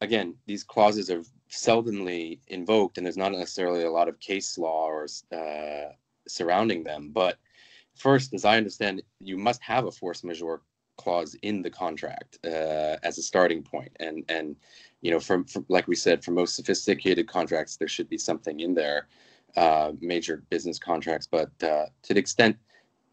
again, 0.00 0.34
these 0.46 0.64
clauses 0.64 1.10
are 1.10 1.22
seldomly 1.50 2.40
invoked, 2.48 2.98
and 2.98 3.06
there's 3.06 3.16
not 3.16 3.32
necessarily 3.32 3.84
a 3.84 3.90
lot 3.90 4.08
of 4.08 4.20
case 4.20 4.58
law 4.58 4.86
or 4.86 5.06
uh, 5.32 5.92
surrounding 6.26 6.84
them. 6.84 7.10
But 7.12 7.38
first, 7.94 8.34
as 8.34 8.44
I 8.44 8.56
understand, 8.56 9.02
you 9.20 9.36
must 9.36 9.62
have 9.62 9.86
a 9.86 9.92
force 9.92 10.24
majeure 10.24 10.62
clause 10.98 11.36
in 11.42 11.62
the 11.62 11.70
contract 11.70 12.38
uh, 12.44 12.96
as 13.02 13.16
a 13.16 13.22
starting 13.22 13.62
point 13.62 13.92
and 14.00 14.24
and 14.28 14.56
you 15.00 15.10
know 15.10 15.20
from, 15.20 15.46
like 15.68 15.86
we 15.86 15.94
said 15.94 16.22
for 16.22 16.32
most 16.32 16.56
sophisticated 16.56 17.26
contracts 17.28 17.76
there 17.76 17.88
should 17.88 18.08
be 18.08 18.18
something 18.18 18.60
in 18.60 18.74
there 18.74 19.06
uh, 19.56 19.92
major 20.00 20.42
business 20.50 20.78
contracts 20.78 21.26
but 21.30 21.50
uh, 21.62 21.86
to 22.02 22.12
the 22.12 22.20
extent 22.20 22.56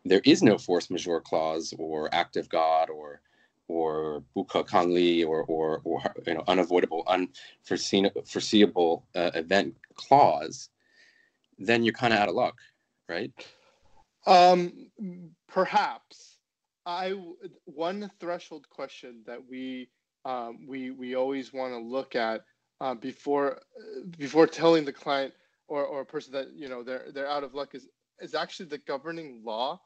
there 0.04 0.22
is 0.26 0.42
no 0.42 0.58
force 0.58 0.90
majeure 0.90 1.22
clause 1.22 1.74
or 1.78 2.14
act 2.14 2.36
of 2.36 2.50
god 2.50 2.90
or 2.90 3.22
or 3.68 4.24
buke 4.34 4.68
kangli 4.68 5.26
or 5.26 5.44
or 5.44 5.82
or 5.84 6.02
you 6.28 6.34
know 6.34 6.44
unavoidable 6.48 7.04
unforeseen 7.08 8.10
foreseeable 8.26 9.06
uh, 9.16 9.32
event 9.34 9.76
clause 9.96 10.70
then 11.58 11.84
you're 11.84 11.94
kind 11.94 12.14
of 12.14 12.20
out 12.20 12.30
of 12.30 12.36
luck 12.36 12.58
right 13.10 13.32
um 14.28 14.90
perhaps 15.48 16.36
I 16.86 17.16
one 17.66 18.12
threshold 18.20 18.70
question 18.70 19.24
that 19.26 19.40
we 19.50 19.90
um, 20.24 20.66
we 20.68 20.92
we 20.92 21.16
always 21.16 21.54
want 21.54 21.74
to 21.74 21.80
look 21.80 22.16
at 22.16 22.42
uh, 22.82 22.94
before 22.94 23.62
before 24.18 24.48
telling 24.48 24.86
the 24.86 24.94
client 24.94 25.34
or, 25.68 25.84
or 25.84 26.02
a 26.02 26.06
person 26.06 26.32
that 26.34 26.54
you 26.56 26.70
know 26.70 26.84
they're 26.84 27.08
they're 27.14 27.30
out 27.30 27.44
of 27.44 27.54
luck 27.56 27.74
is 27.74 27.88
is 28.22 28.36
actually 28.36 28.68
the 28.68 28.78
governing 28.80 29.42
law, 29.44 29.80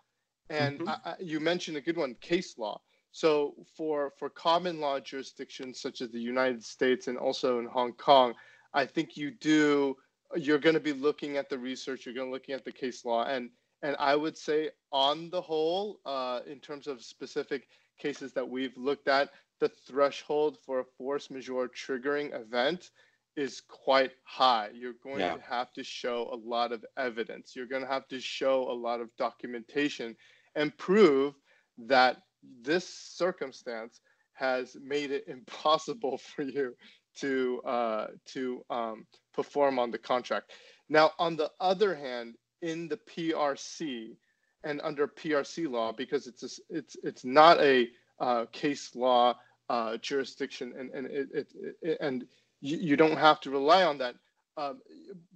and 0.49 0.79
mm-hmm. 0.79 0.89
I, 0.89 1.11
I, 1.11 1.15
you 1.19 1.39
mentioned 1.39 1.77
a 1.77 1.81
good 1.81 1.97
one, 1.97 2.15
case 2.21 2.57
law. 2.57 2.81
So 3.11 3.55
for 3.75 4.13
for 4.17 4.29
common 4.29 4.79
law 4.79 4.99
jurisdictions 4.99 5.81
such 5.81 6.01
as 6.01 6.11
the 6.11 6.19
United 6.19 6.63
States 6.63 7.07
and 7.07 7.17
also 7.17 7.59
in 7.59 7.65
Hong 7.65 7.93
Kong, 7.93 8.35
I 8.73 8.85
think 8.85 9.17
you 9.17 9.31
do 9.31 9.97
you're 10.35 10.59
going 10.59 10.75
to 10.75 10.79
be 10.79 10.93
looking 10.93 11.37
at 11.37 11.49
the 11.49 11.57
research, 11.57 12.05
you're 12.05 12.15
going 12.15 12.27
to 12.27 12.31
looking 12.31 12.53
at 12.53 12.63
the 12.63 12.71
case 12.71 13.03
law, 13.05 13.25
and 13.25 13.49
and 13.81 13.95
I 13.97 14.15
would 14.15 14.37
say, 14.37 14.71
on 14.91 15.29
the 15.29 15.41
whole, 15.41 15.99
uh, 16.05 16.41
in 16.45 16.59
terms 16.59 16.87
of 16.87 17.01
specific 17.01 17.67
cases 17.97 18.33
that 18.33 18.47
we've 18.47 18.77
looked 18.77 19.07
at, 19.07 19.29
the 19.59 19.69
threshold 19.69 20.57
for 20.65 20.79
a 20.79 20.85
force 20.97 21.29
majeure 21.29 21.69
triggering 21.69 22.33
event 22.39 22.91
is 23.35 23.61
quite 23.61 24.11
high. 24.25 24.69
You're 24.73 24.93
going 25.01 25.19
yeah. 25.19 25.35
to 25.35 25.41
have 25.41 25.71
to 25.73 25.83
show 25.83 26.29
a 26.33 26.35
lot 26.35 26.71
of 26.71 26.85
evidence. 26.97 27.55
You're 27.55 27.67
going 27.67 27.83
to 27.83 27.87
have 27.87 28.07
to 28.09 28.19
show 28.19 28.69
a 28.69 28.73
lot 28.73 28.99
of 28.99 29.15
documentation 29.17 30.15
and 30.55 30.77
prove 30.77 31.35
that 31.77 32.23
this 32.61 32.87
circumstance 32.87 33.99
has 34.33 34.75
made 34.81 35.11
it 35.11 35.25
impossible 35.27 36.17
for 36.17 36.43
you 36.43 36.75
to 37.17 37.61
uh, 37.65 38.07
to 38.25 38.63
um, 38.69 39.05
perform 39.33 39.79
on 39.79 39.91
the 39.91 39.97
contract. 39.97 40.51
Now, 40.89 41.11
on 41.19 41.35
the 41.35 41.51
other 41.59 41.95
hand, 41.95 42.35
in 42.61 42.87
the 42.87 42.97
PRC 42.97 44.15
and 44.63 44.81
under 44.83 45.07
PRC 45.07 45.69
law, 45.69 45.91
because 45.91 46.27
it's 46.27 46.43
a, 46.43 46.77
it's 46.77 46.97
it's 47.03 47.25
not 47.25 47.59
a 47.59 47.89
uh, 48.19 48.45
case 48.51 48.95
law 48.95 49.35
uh, 49.69 49.97
jurisdiction, 49.97 50.73
and 50.77 50.91
and 50.91 51.07
it, 51.07 51.27
it, 51.33 51.47
it 51.81 51.97
and 52.01 52.25
you, 52.61 52.77
you, 52.77 52.97
don't 52.97 53.17
have 53.17 53.39
to 53.41 53.51
rely 53.51 53.83
on 53.83 53.97
that. 53.99 54.15
Um, 54.57 54.81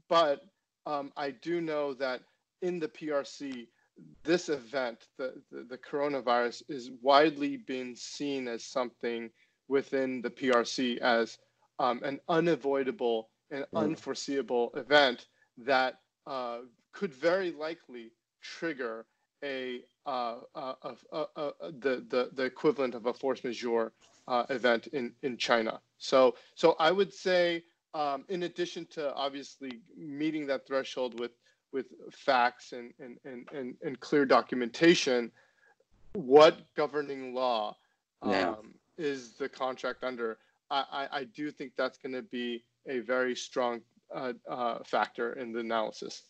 but 0.09 0.41
um, 0.85 1.11
I 1.15 1.31
do 1.31 1.61
know 1.61 1.93
that 1.93 2.21
in 2.61 2.79
the 2.79 2.87
PRC, 2.87 3.67
this 4.23 4.49
event, 4.49 5.07
the, 5.17 5.33
the, 5.51 5.63
the 5.69 5.77
coronavirus, 5.77 6.63
is 6.69 6.91
widely 7.01 7.57
being 7.57 7.95
seen 7.95 8.47
as 8.47 8.63
something 8.63 9.29
within 9.67 10.21
the 10.21 10.29
PRC 10.29 10.97
as 10.99 11.37
um, 11.79 12.01
an 12.03 12.19
unavoidable 12.29 13.29
and 13.51 13.65
mm. 13.73 13.79
unforeseeable 13.79 14.71
event 14.75 15.27
that 15.57 15.99
uh, 16.27 16.59
could 16.91 17.13
very 17.13 17.51
likely 17.51 18.11
trigger 18.41 19.05
a, 19.43 19.81
uh, 20.05 20.37
uh, 20.55 20.83
the, 21.11 22.05
the, 22.09 22.29
the 22.33 22.43
equivalent 22.43 22.95
of 22.95 23.05
a 23.07 23.13
force 23.13 23.43
majeure 23.43 23.91
uh, 24.27 24.45
event 24.49 24.87
in, 24.87 25.13
in 25.21 25.37
China. 25.37 25.81
So, 25.97 26.35
so 26.55 26.75
I 26.79 26.91
would 26.91 27.13
say, 27.13 27.63
um, 27.93 28.25
in 28.29 28.43
addition 28.43 28.87
to 28.91 29.13
obviously 29.13 29.81
meeting 29.97 30.47
that 30.47 30.65
threshold 30.65 31.19
with, 31.19 31.31
with 31.73 31.87
facts 32.11 32.71
and, 32.71 32.93
and, 32.99 33.17
and, 33.25 33.47
and, 33.53 33.75
and 33.83 33.99
clear 33.99 34.25
documentation, 34.25 35.31
what 36.13 36.59
governing 36.75 37.33
law 37.33 37.75
um, 38.21 38.31
yeah. 38.31 38.55
is 38.97 39.33
the 39.33 39.49
contract 39.49 40.03
under? 40.03 40.37
I, 40.69 40.85
I, 40.91 41.17
I 41.19 41.23
do 41.25 41.51
think 41.51 41.73
that's 41.75 41.97
going 41.97 42.13
to 42.13 42.21
be 42.21 42.63
a 42.87 42.99
very 42.99 43.35
strong 43.35 43.81
uh, 44.13 44.33
uh, 44.49 44.79
factor 44.85 45.33
in 45.33 45.51
the 45.51 45.59
analysis. 45.59 46.23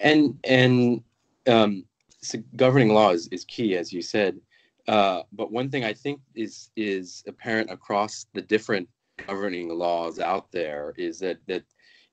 And 0.00 0.38
and 0.44 1.02
um, 1.46 1.84
so 2.20 2.38
governing 2.56 2.92
law 2.92 3.10
is, 3.10 3.28
is 3.28 3.44
key, 3.44 3.76
as 3.76 3.92
you 3.92 4.02
said. 4.02 4.38
Uh, 4.86 5.22
but 5.32 5.52
one 5.52 5.70
thing 5.70 5.84
I 5.84 5.92
think 5.92 6.20
is 6.34 6.70
is 6.76 7.22
apparent 7.26 7.70
across 7.70 8.26
the 8.32 8.42
different 8.42 8.88
governing 9.26 9.68
laws 9.68 10.18
out 10.18 10.50
there 10.52 10.94
is 10.96 11.18
that 11.20 11.38
that 11.46 11.62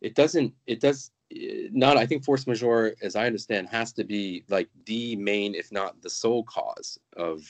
it 0.02 0.16
doesn't 0.16 0.54
it 0.68 0.80
does 0.80 1.12
not 1.32 1.98
I 1.98 2.06
think 2.06 2.24
force 2.24 2.48
majeure, 2.48 2.96
as 3.02 3.16
I 3.16 3.26
understand, 3.26 3.68
has 3.70 3.94
to 3.94 4.04
be 4.04 4.44
like 4.50 4.70
the 4.86 5.16
main, 5.16 5.56
if 5.56 5.72
not 5.72 6.02
the 6.02 6.10
sole 6.10 6.44
cause 6.44 7.00
of 7.18 7.44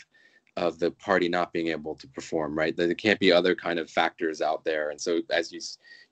of 0.57 0.79
the 0.79 0.91
party 0.91 1.27
not 1.27 1.51
being 1.51 1.67
able 1.67 1.95
to 1.95 2.07
perform. 2.07 2.57
Right, 2.57 2.75
there 2.75 2.93
can't 2.93 3.19
be 3.19 3.31
other 3.31 3.55
kind 3.55 3.79
of 3.79 3.89
factors 3.89 4.41
out 4.41 4.63
there, 4.63 4.89
and 4.89 4.99
so 4.99 5.21
as 5.29 5.51
you 5.51 5.59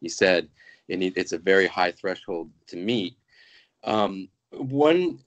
you 0.02 0.10
said, 0.10 0.50
it 0.88 1.14
it's 1.18 1.34
a 1.34 1.38
very 1.38 1.68
high 1.68 1.92
threshold 1.92 2.50
to 2.68 2.76
meet. 2.78 3.16
Um, 3.84 4.30
one 4.52 5.20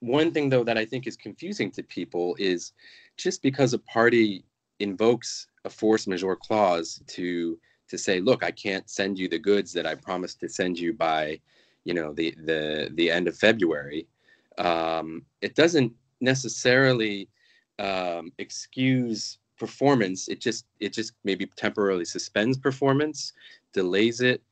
one 0.00 0.32
thing 0.32 0.48
though 0.48 0.64
that 0.64 0.78
I 0.78 0.84
think 0.84 1.06
is 1.06 1.16
confusing 1.16 1.70
to 1.72 1.82
people 1.82 2.36
is 2.38 2.72
just 3.16 3.42
because 3.42 3.72
a 3.72 3.78
party 3.80 4.44
invokes 4.78 5.48
a 5.64 5.70
force 5.70 6.06
majeure 6.06 6.36
clause 6.36 7.02
to 7.08 7.58
to 7.88 7.98
say, 7.98 8.20
look, 8.20 8.44
I 8.44 8.50
can't 8.50 8.88
send 8.88 9.18
you 9.18 9.28
the 9.28 9.38
goods 9.38 9.72
that 9.72 9.86
I 9.86 9.94
promised 9.94 10.40
to 10.40 10.48
send 10.48 10.78
you 10.78 10.92
by, 10.92 11.40
you 11.88 11.94
know, 11.94 12.12
the 12.12 12.34
the 12.44 12.90
the 12.94 13.10
end 13.10 13.28
of 13.28 13.36
February. 13.36 14.06
Um, 14.58 15.22
it 15.40 15.54
doesn't 15.54 15.90
necessarily 16.20 17.30
um, 17.78 18.30
excuse 18.36 19.38
performance. 19.58 20.28
It 20.28 20.38
just 20.38 20.66
it 20.80 20.92
just 20.92 21.14
maybe 21.24 21.46
temporarily 21.56 22.04
suspends 22.04 22.58
performance, 22.58 23.32
delays 23.72 24.20
it, 24.20 24.42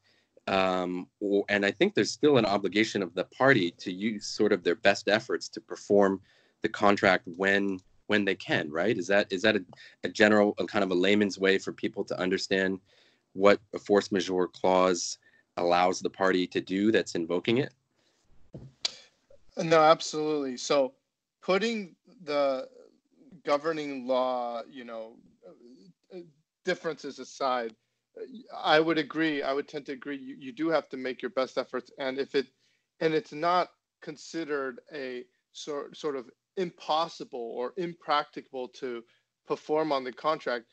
um, 0.47 1.09
or, 1.21 1.45
and 1.51 1.67
I 1.67 1.73
think 1.73 1.95
there's 1.95 2.11
still 2.11 2.39
an 2.39 2.47
obligation 2.47 3.03
of 3.03 3.15
the 3.15 3.25
party 3.25 3.71
to 3.73 3.93
use 3.93 4.27
sort 4.27 4.55
of 4.55 4.65
their 4.65 4.77
best 4.77 5.07
efforts 5.07 5.47
to 5.51 5.61
perform 5.61 6.23
the 6.63 6.71
contract 6.71 7.25
when 7.37 7.79
when 8.07 8.25
they 8.25 8.35
can, 8.35 8.71
right? 8.71 8.97
Is 8.97 9.09
that 9.09 9.31
is 9.31 9.43
that 9.43 9.57
a, 9.57 9.65
a 10.05 10.09
general 10.09 10.55
a 10.59 10.65
kind 10.65 10.83
of 10.83 10.91
a 10.91 11.01
layman's 11.05 11.39
way 11.39 11.59
for 11.59 11.73
people 11.75 12.03
to 12.05 12.19
understand 12.19 12.81
what 13.35 13.61
a 13.75 13.79
force 13.79 14.11
majeure 14.11 14.49
clause 14.49 15.19
allows 15.57 16.01
the 16.01 16.11
party 16.11 16.47
to 16.49 16.61
do 16.61 16.93
that's 16.93 17.15
invoking 17.15 17.59
it? 17.59 17.73
No, 19.57 19.81
absolutely. 19.81 20.57
So 20.57 20.93
putting 21.43 21.97
the 22.25 22.69
governing 23.45 24.07
law, 24.07 24.63
you 24.71 24.85
know, 24.85 25.17
differences 26.65 27.19
aside, 27.19 27.75
I 28.55 28.81
would 28.81 28.99
agree. 28.99 29.43
I 29.43 29.53
would 29.53 29.69
tend 29.69 29.87
to 29.87 29.93
agree. 29.93 30.17
You, 30.17 30.37
you 30.39 30.53
do 30.53 30.69
have 30.69 30.89
to 30.91 30.97
make 30.97 31.23
your 31.23 31.31
best 31.31 31.59
efforts, 31.59 31.91
and 31.99 32.19
if 32.19 32.35
it 32.35 32.47
and 33.01 33.13
it's 33.13 33.33
not 33.33 33.69
considered 34.01 34.81
a 34.93 35.25
sort 35.53 35.97
sort 35.97 36.17
of 36.17 36.31
impossible 36.57 37.53
or 37.55 37.75
impracticable 37.77 38.69
to 38.69 39.03
perform 39.47 39.93
on 39.93 40.03
the 40.03 40.13
contract, 40.13 40.67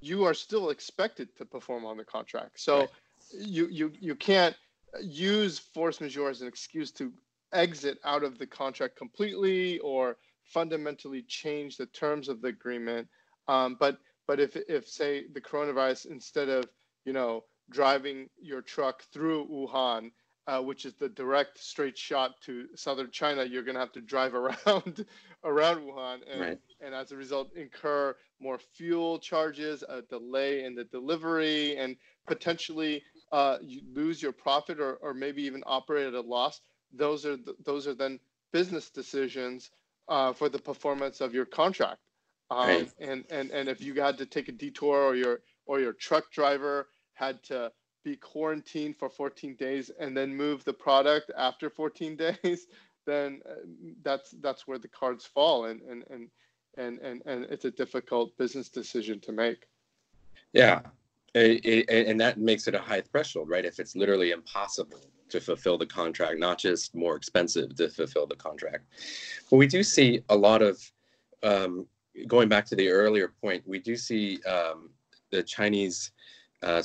you 0.00 0.24
are 0.24 0.34
still 0.34 0.70
expected 0.70 1.34
to 1.36 1.44
perform 1.44 1.84
on 1.86 1.96
the 1.96 2.04
contract. 2.04 2.60
So 2.60 2.80
right. 2.80 2.88
You 3.32 3.68
you 3.68 3.92
you 3.98 4.14
can't 4.14 4.56
use 5.02 5.58
force 5.58 6.00
majeure 6.00 6.30
as 6.30 6.42
an 6.42 6.48
excuse 6.48 6.90
to 6.92 7.12
exit 7.52 7.98
out 8.04 8.24
of 8.24 8.38
the 8.38 8.46
contract 8.46 8.96
completely 8.96 9.78
or 9.80 10.16
fundamentally 10.44 11.22
change 11.22 11.76
the 11.76 11.86
terms 11.86 12.28
of 12.28 12.40
the 12.40 12.48
agreement. 12.48 13.08
Um, 13.48 13.76
but 13.78 13.98
but 14.26 14.40
if 14.40 14.56
if 14.56 14.88
say 14.88 15.26
the 15.32 15.40
coronavirus 15.40 16.06
instead 16.06 16.48
of 16.48 16.64
you 17.04 17.12
know 17.12 17.44
driving 17.70 18.28
your 18.40 18.62
truck 18.62 19.02
through 19.12 19.46
Wuhan 19.48 20.10
uh, 20.46 20.60
which 20.60 20.84
is 20.84 20.94
the 20.94 21.08
direct 21.08 21.58
straight 21.58 21.98
shot 21.98 22.40
to 22.40 22.66
southern 22.76 23.10
China, 23.10 23.44
you're 23.44 23.62
going 23.62 23.74
to 23.74 23.80
have 23.80 23.92
to 23.92 24.00
drive 24.00 24.34
around 24.34 25.04
around 25.44 25.82
Wuhan, 25.82 26.18
and, 26.30 26.40
right. 26.40 26.58
and 26.80 26.94
as 26.94 27.12
a 27.12 27.16
result, 27.16 27.50
incur 27.56 28.14
more 28.40 28.58
fuel 28.58 29.18
charges, 29.18 29.82
a 29.88 30.02
delay 30.02 30.64
in 30.64 30.74
the 30.74 30.84
delivery, 30.84 31.76
and 31.76 31.96
potentially 32.26 33.02
uh, 33.32 33.58
you 33.62 33.82
lose 33.92 34.22
your 34.22 34.32
profit 34.32 34.80
or, 34.80 34.94
or 34.96 35.14
maybe 35.14 35.42
even 35.42 35.62
operate 35.66 36.06
at 36.06 36.14
a 36.14 36.20
loss. 36.20 36.60
Those 36.92 37.26
are 37.26 37.36
the, 37.36 37.54
those 37.64 37.86
are 37.86 37.94
then 37.94 38.20
business 38.52 38.90
decisions 38.90 39.70
uh, 40.08 40.32
for 40.32 40.48
the 40.48 40.58
performance 40.58 41.20
of 41.20 41.34
your 41.34 41.44
contract. 41.44 42.00
Um, 42.50 42.68
right. 42.68 42.92
And 43.00 43.24
and 43.30 43.50
and 43.50 43.68
if 43.68 43.80
you 43.80 43.94
had 44.00 44.18
to 44.18 44.26
take 44.26 44.48
a 44.48 44.52
detour, 44.52 45.02
or 45.02 45.16
your 45.16 45.40
or 45.66 45.80
your 45.80 45.92
truck 45.92 46.30
driver 46.30 46.88
had 47.14 47.42
to 47.44 47.72
be 48.04 48.14
quarantined 48.14 48.96
for 48.96 49.10
14 49.10 49.56
days 49.56 49.90
and 49.98 50.16
then 50.16 50.32
move 50.32 50.64
the 50.64 50.72
product 50.72 51.32
after 51.36 51.68
14 51.68 52.16
days, 52.42 52.66
then 53.04 53.40
uh, 53.48 53.54
that's 54.04 54.30
that's 54.40 54.68
where 54.68 54.78
the 54.78 54.88
cards 54.88 55.26
fall, 55.26 55.64
and 55.64 55.82
and 55.82 56.04
and 56.10 56.30
and 56.76 56.98
and, 57.00 57.22
and 57.26 57.44
it's 57.46 57.64
a 57.64 57.70
difficult 57.70 58.36
business 58.36 58.68
decision 58.68 59.18
to 59.20 59.32
make. 59.32 59.66
Yeah, 60.52 60.82
it, 61.40 61.84
it, 61.88 62.06
and 62.08 62.20
that 62.20 62.38
makes 62.38 62.66
it 62.68 62.74
a 62.74 62.78
high 62.78 63.00
threshold, 63.00 63.48
right? 63.48 63.64
If 63.64 63.78
it's 63.78 63.96
literally 63.96 64.30
impossible 64.30 65.00
to 65.28 65.40
fulfill 65.40 65.76
the 65.76 65.86
contract, 65.86 66.38
not 66.38 66.58
just 66.58 66.94
more 66.94 67.16
expensive 67.16 67.74
to 67.76 67.88
fulfill 67.88 68.26
the 68.26 68.36
contract. 68.36 68.84
But 69.50 69.56
we 69.56 69.66
do 69.66 69.82
see 69.82 70.20
a 70.28 70.36
lot 70.36 70.62
of, 70.62 70.80
um, 71.42 71.86
going 72.26 72.48
back 72.48 72.64
to 72.66 72.76
the 72.76 72.88
earlier 72.88 73.32
point, 73.42 73.62
we 73.66 73.78
do 73.78 73.96
see 73.96 74.40
um, 74.44 74.90
the 75.30 75.42
Chinese 75.42 76.12
uh, 76.62 76.82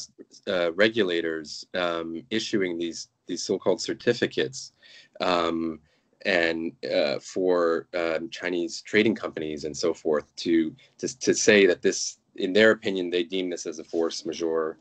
uh, 0.48 0.74
regulators 0.74 1.66
um, 1.76 2.22
issuing 2.30 2.78
these 2.78 3.08
these 3.28 3.44
so-called 3.44 3.80
certificates 3.80 4.74
um, 5.22 5.80
and 6.26 6.74
uh, 6.94 7.18
for 7.20 7.88
um, 7.98 8.30
Chinese 8.30 8.82
trading 8.82 9.16
companies 9.16 9.64
and 9.64 9.76
so 9.76 9.94
forth 9.94 10.36
to, 10.36 10.76
to 10.98 11.20
to 11.20 11.34
say 11.34 11.66
that 11.66 11.82
this, 11.82 12.18
in 12.36 12.54
their 12.54 12.72
opinion, 12.72 13.10
they 13.10 13.24
deem 13.24 13.50
this 13.50 13.66
as 13.66 13.80
a 13.80 13.84
force 13.84 14.26
majeure, 14.26 14.78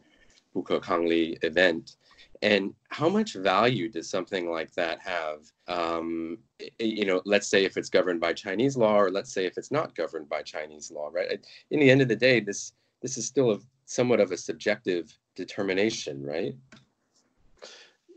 buke 0.55 0.83
kangli 0.83 1.43
event. 1.45 1.97
And 2.43 2.75
how 2.89 3.09
much 3.09 3.35
value 3.35 3.89
does 3.91 4.09
something 4.09 4.51
like 4.51 4.73
that 4.73 4.99
have? 5.01 5.41
Um, 5.69 6.39
you 6.79 7.05
know, 7.05 7.21
let's 7.27 7.49
say 7.49 7.65
if 7.65 7.77
it's 7.77 7.91
governed 7.91 8.21
by 8.21 8.33
Chinese 8.33 8.77
law, 8.77 8.99
or 8.99 9.11
let's 9.11 9.33
say 9.33 9.45
if 9.45 9.59
it's 9.59 9.71
not 9.71 9.95
governed 9.95 10.29
by 10.29 10.43
Chinese 10.43 10.91
law, 10.91 11.11
right? 11.13 11.47
In 11.71 11.81
the 11.81 11.91
end 11.91 12.01
of 12.01 12.09
the 12.09 12.17
day, 12.17 12.41
this 12.41 12.73
this 13.03 13.19
is 13.19 13.27
still 13.27 13.53
a 13.53 13.59
somewhat 13.85 14.21
of 14.21 14.33
a 14.33 14.37
subjective 14.37 15.17
determination, 15.35 16.25
right? 16.25 16.55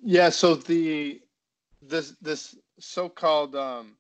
Yeah. 0.02 0.30
So 0.30 0.56
the 0.56 1.22
this 1.82 2.16
this 2.22 2.56
so-called 2.80 3.56
um, 3.56 3.98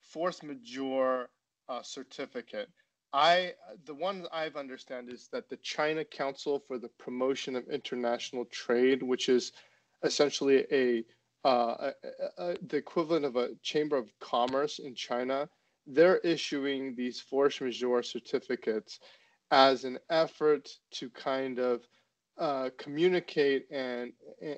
force 0.00 0.42
majeure 0.42 1.28
uh, 1.68 1.82
certificate. 1.82 2.70
I 3.12 3.54
the 3.86 3.94
one 3.94 4.26
I've 4.32 4.56
understand 4.56 5.10
is 5.10 5.28
that 5.32 5.48
the 5.48 5.56
China 5.56 6.04
Council 6.04 6.58
for 6.58 6.78
the 6.78 6.88
Promotion 6.88 7.56
of 7.56 7.68
International 7.68 8.44
Trade, 8.46 9.02
which 9.02 9.28
is 9.28 9.52
essentially 10.02 10.66
a, 10.70 11.04
uh, 11.44 11.90
a, 12.38 12.42
a, 12.42 12.56
the 12.66 12.76
equivalent 12.76 13.24
of 13.24 13.36
a 13.36 13.54
chamber 13.62 13.96
of 13.96 14.12
commerce 14.20 14.78
in 14.78 14.94
China, 14.94 15.48
they're 15.86 16.18
issuing 16.18 16.94
these 16.94 17.20
force 17.20 17.60
majeure 17.60 18.02
certificates 18.02 19.00
as 19.50 19.84
an 19.84 19.98
effort 20.10 20.70
to 20.92 21.10
kind 21.10 21.58
of 21.58 21.82
uh, 22.38 22.70
communicate 22.78 23.66
and, 23.70 24.12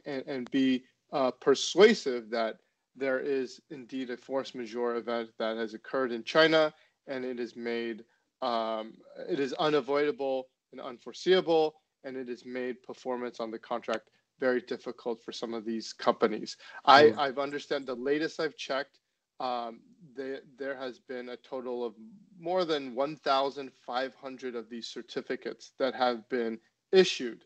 and 0.04 0.24
and 0.26 0.50
be 0.50 0.84
uh, 1.12 1.30
persuasive 1.30 2.28
that 2.30 2.58
there 2.94 3.18
is 3.18 3.60
indeed 3.70 4.10
a 4.10 4.16
force 4.16 4.54
majeure 4.54 4.96
event 4.96 5.30
that 5.38 5.56
has 5.56 5.72
occurred 5.72 6.12
in 6.12 6.22
China 6.22 6.72
and 7.06 7.24
it 7.24 7.40
is 7.40 7.56
made 7.56 8.04
um, 8.42 8.94
it 9.28 9.40
is 9.40 9.52
unavoidable 9.54 10.48
and 10.72 10.80
unforeseeable 10.80 11.74
and 12.04 12.16
it 12.16 12.28
has 12.28 12.44
made 12.44 12.82
performance 12.82 13.40
on 13.40 13.50
the 13.50 13.58
contract 13.58 14.10
very 14.40 14.60
difficult 14.60 15.22
for 15.22 15.30
some 15.30 15.54
of 15.54 15.64
these 15.64 15.92
companies. 15.92 16.56
I, 16.84 17.04
mm. 17.04 17.18
I've 17.18 17.38
understand 17.38 17.86
the 17.86 17.94
latest 17.94 18.40
I've 18.40 18.56
checked, 18.56 18.98
um, 19.38 19.80
they, 20.16 20.38
there 20.58 20.76
has 20.76 20.98
been 20.98 21.30
a 21.30 21.36
total 21.36 21.84
of 21.84 21.94
more 22.38 22.64
than 22.64 22.94
1,500 22.94 24.54
of 24.56 24.68
these 24.68 24.88
certificates 24.88 25.72
that 25.78 25.94
have 25.94 26.28
been 26.28 26.58
issued 26.92 27.44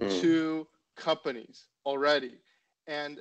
mm. 0.00 0.20
to 0.20 0.66
companies 0.96 1.66
already, 1.84 2.38
and 2.86 3.20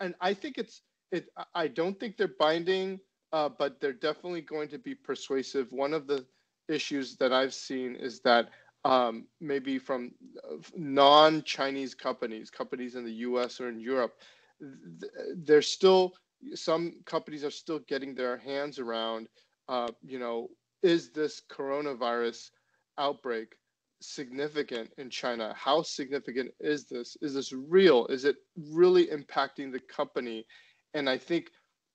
and 0.00 0.14
I 0.20 0.34
think 0.34 0.58
it's 0.58 0.82
it. 1.10 1.26
I 1.54 1.68
don't 1.68 1.98
think 2.00 2.16
they're 2.16 2.36
binding, 2.38 2.98
uh, 3.32 3.48
but 3.48 3.80
they're 3.80 3.92
definitely 3.92 4.40
going 4.40 4.68
to 4.68 4.78
be 4.78 4.94
persuasive. 4.94 5.66
One 5.70 5.94
of 5.94 6.06
the 6.06 6.26
issues 6.68 7.16
that 7.16 7.32
I've 7.32 7.54
seen 7.54 7.96
is 7.96 8.20
that 8.20 8.48
um, 8.84 9.26
maybe 9.40 9.78
from 9.78 10.12
non-Chinese 10.76 11.94
companies, 11.94 12.50
companies 12.50 12.96
in 12.96 13.04
the 13.04 13.12
U.S. 13.12 13.60
or 13.60 13.68
in 13.68 13.80
Europe, 13.80 14.14
there's 15.36 15.68
still 15.68 16.14
some 16.54 16.96
companies 17.04 17.44
are 17.44 17.50
still 17.50 17.78
getting 17.80 18.14
their 18.14 18.36
hands 18.36 18.78
around. 18.78 19.28
Uh, 19.68 19.88
you 20.04 20.18
know, 20.18 20.48
is 20.82 21.10
this 21.10 21.42
coronavirus 21.50 22.50
outbreak 22.98 23.54
significant 24.00 24.90
in 24.98 25.08
China? 25.08 25.54
How 25.56 25.82
significant 25.82 26.50
is 26.60 26.84
this? 26.86 27.16
Is 27.20 27.34
this 27.34 27.52
real? 27.52 28.06
Is 28.06 28.24
it 28.24 28.36
really 28.56 29.06
impacting 29.06 29.70
the 29.70 29.80
company? 29.80 30.44
And 30.94 31.08
I 31.08 31.18
think 31.18 31.50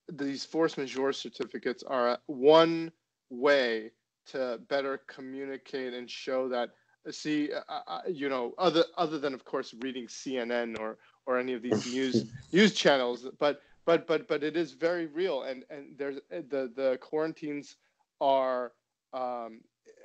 these 0.10 0.46
force 0.46 0.78
majeure 0.78 1.12
certificates 1.12 1.84
are 1.84 2.18
one 2.28 2.92
way 3.30 3.92
to 4.28 4.60
better 4.70 5.02
communicate 5.08 5.94
and 5.94 6.10
show 6.10 6.48
that 6.50 6.70
see 7.10 7.50
uh, 7.54 7.80
uh, 7.88 8.02
you 8.08 8.28
know 8.28 8.54
other 8.58 8.84
other 8.98 9.18
than 9.18 9.34
of 9.34 9.46
course 9.46 9.74
reading 9.82 10.08
CNN 10.08 10.78
or 10.80 10.98
or 11.26 11.38
any 11.40 11.54
of 11.54 11.62
these 11.62 11.94
news 11.94 12.26
news 12.52 12.74
channels 12.74 13.28
but 13.40 13.62
but 13.88 14.06
but 14.06 14.28
but 14.28 14.44
it 14.44 14.56
is 14.56 14.74
very 14.74 15.08
real. 15.08 15.44
And 15.44 15.64
and 15.72 15.98
there's 15.98 16.20
the 16.30 16.72
the 16.76 17.00
quarantines 17.02 17.78
are 18.22 18.74
um, 19.14 19.62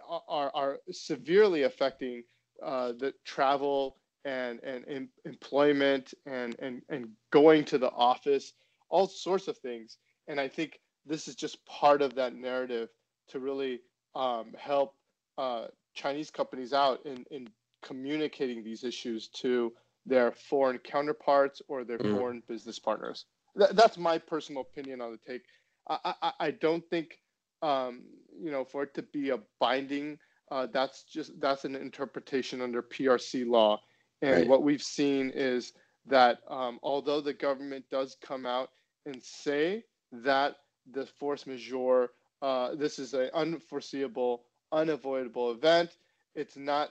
are 0.08 0.50
are 0.54 0.78
severely 0.90 1.64
affecting 1.64 2.22
uh, 2.64 2.92
the 2.92 3.12
travel 3.24 3.96
and 4.24 4.60
and 4.62 4.84
em- 4.88 5.08
employment 5.26 6.14
and 6.24 6.54
and 6.60 6.82
and 6.88 7.08
going 7.32 7.64
to 7.64 7.76
the 7.76 7.90
office 7.90 8.54
all 8.88 9.08
sorts 9.08 9.48
of 9.48 9.58
things. 9.58 9.98
And 10.28 10.38
i 10.40 10.46
think 10.46 10.78
this 11.04 11.26
is 11.26 11.34
just 11.34 11.64
part 11.66 12.00
of 12.00 12.14
that 12.14 12.34
narrative 12.34 12.88
to 13.28 13.40
really 13.40 13.80
um, 14.14 14.54
help 14.58 14.94
uh, 15.38 15.66
Chinese 15.94 16.30
companies 16.30 16.72
out 16.72 17.04
in, 17.04 17.24
in 17.30 17.48
communicating 17.82 18.62
these 18.62 18.84
issues 18.84 19.28
to 19.28 19.72
their 20.06 20.32
foreign 20.32 20.78
counterparts 20.78 21.62
or 21.68 21.84
their 21.84 21.98
mm. 21.98 22.16
foreign 22.16 22.42
business 22.48 22.78
partners. 22.78 23.26
Th- 23.58 23.70
that's 23.70 23.98
my 23.98 24.18
personal 24.18 24.62
opinion 24.62 25.00
on 25.00 25.12
the 25.12 25.32
take. 25.32 25.42
I, 25.88 26.14
I, 26.22 26.32
I 26.40 26.50
don't 26.50 26.84
think, 26.90 27.18
um, 27.60 28.02
you 28.40 28.50
know, 28.50 28.64
for 28.64 28.84
it 28.84 28.94
to 28.94 29.02
be 29.02 29.30
a 29.30 29.38
binding, 29.60 30.18
uh, 30.50 30.66
that's 30.72 31.04
just 31.04 31.40
that's 31.40 31.64
an 31.64 31.74
interpretation 31.74 32.60
under 32.60 32.82
PRC 32.82 33.46
law. 33.46 33.80
And 34.20 34.32
right. 34.32 34.48
what 34.48 34.62
we've 34.62 34.82
seen 34.82 35.30
is 35.34 35.72
that 36.06 36.38
um, 36.48 36.78
although 36.82 37.20
the 37.20 37.32
government 37.32 37.84
does 37.90 38.16
come 38.20 38.46
out 38.46 38.70
and 39.06 39.22
say 39.22 39.84
that 40.12 40.56
the 40.90 41.06
force 41.06 41.46
majeure 41.46 42.10
uh, 42.42 42.74
this 42.74 42.98
is 42.98 43.14
an 43.14 43.30
unforeseeable, 43.34 44.42
unavoidable 44.72 45.52
event. 45.52 45.96
It's 46.34 46.56
not 46.56 46.90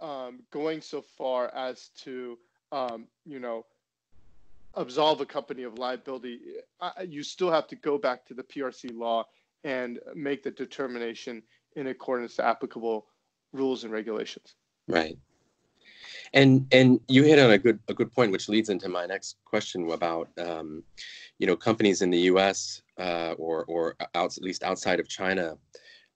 um, 0.00 0.40
going 0.50 0.80
so 0.80 1.02
far 1.02 1.52
as 1.54 1.88
to, 2.02 2.38
um, 2.72 3.08
you 3.26 3.40
know, 3.40 3.66
absolve 4.74 5.20
a 5.20 5.26
company 5.26 5.64
of 5.64 5.78
liability. 5.78 6.40
I, 6.80 7.02
you 7.08 7.22
still 7.22 7.50
have 7.50 7.66
to 7.68 7.76
go 7.76 7.98
back 7.98 8.24
to 8.26 8.34
the 8.34 8.42
PRC 8.42 8.96
law 8.96 9.26
and 9.64 9.98
make 10.14 10.42
the 10.42 10.50
determination 10.50 11.42
in 11.74 11.88
accordance 11.88 12.36
to 12.36 12.44
applicable 12.44 13.06
rules 13.52 13.84
and 13.84 13.92
regulations. 13.92 14.54
Right. 14.86 15.18
And 16.34 16.66
and 16.72 17.00
you 17.08 17.22
hit 17.22 17.38
on 17.38 17.52
a 17.52 17.58
good 17.58 17.78
a 17.88 17.94
good 17.94 18.12
point, 18.12 18.32
which 18.32 18.48
leads 18.48 18.68
into 18.68 18.88
my 18.88 19.06
next 19.06 19.36
question 19.44 19.90
about 19.90 20.28
um, 20.36 20.82
you 21.38 21.46
know 21.46 21.56
companies 21.56 22.02
in 22.02 22.10
the 22.10 22.22
U.S. 22.32 22.82
Uh, 22.98 23.34
or 23.38 23.64
or 23.66 23.94
out, 24.14 24.36
at 24.36 24.42
least 24.42 24.64
outside 24.64 25.00
of 25.00 25.08
China 25.08 25.56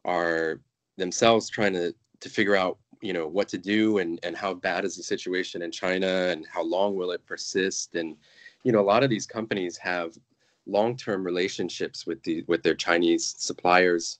are 0.04 0.60
themselves 0.96 1.48
trying 1.48 1.72
to 1.72 1.94
to 2.20 2.28
figure 2.28 2.56
out 2.56 2.78
you 3.00 3.12
know 3.12 3.28
what 3.28 3.48
to 3.48 3.58
do 3.58 3.98
and 3.98 4.18
and 4.24 4.36
how 4.36 4.52
bad 4.54 4.84
is 4.84 4.96
the 4.96 5.02
situation 5.02 5.62
in 5.62 5.70
China 5.70 6.06
and 6.06 6.46
how 6.52 6.64
long 6.64 6.96
will 6.96 7.12
it 7.12 7.24
persist 7.24 7.94
and 7.94 8.16
you 8.64 8.72
know 8.72 8.80
a 8.80 8.90
lot 8.92 9.04
of 9.04 9.10
these 9.10 9.26
companies 9.26 9.76
have 9.76 10.18
long-term 10.66 11.24
relationships 11.24 12.06
with 12.06 12.22
the 12.24 12.44
with 12.48 12.62
their 12.62 12.74
Chinese 12.74 13.34
suppliers 13.38 14.18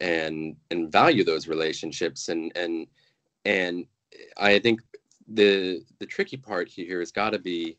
and 0.00 0.56
and 0.70 0.92
value 0.92 1.24
those 1.24 1.48
relationships 1.48 2.28
and 2.28 2.52
and 2.56 2.86
and 3.44 3.86
I 4.36 4.58
think 4.58 4.80
the 5.34 5.82
the 5.98 6.06
tricky 6.06 6.36
part 6.36 6.68
here 6.68 7.00
has 7.00 7.12
got 7.12 7.30
to 7.30 7.38
be 7.38 7.76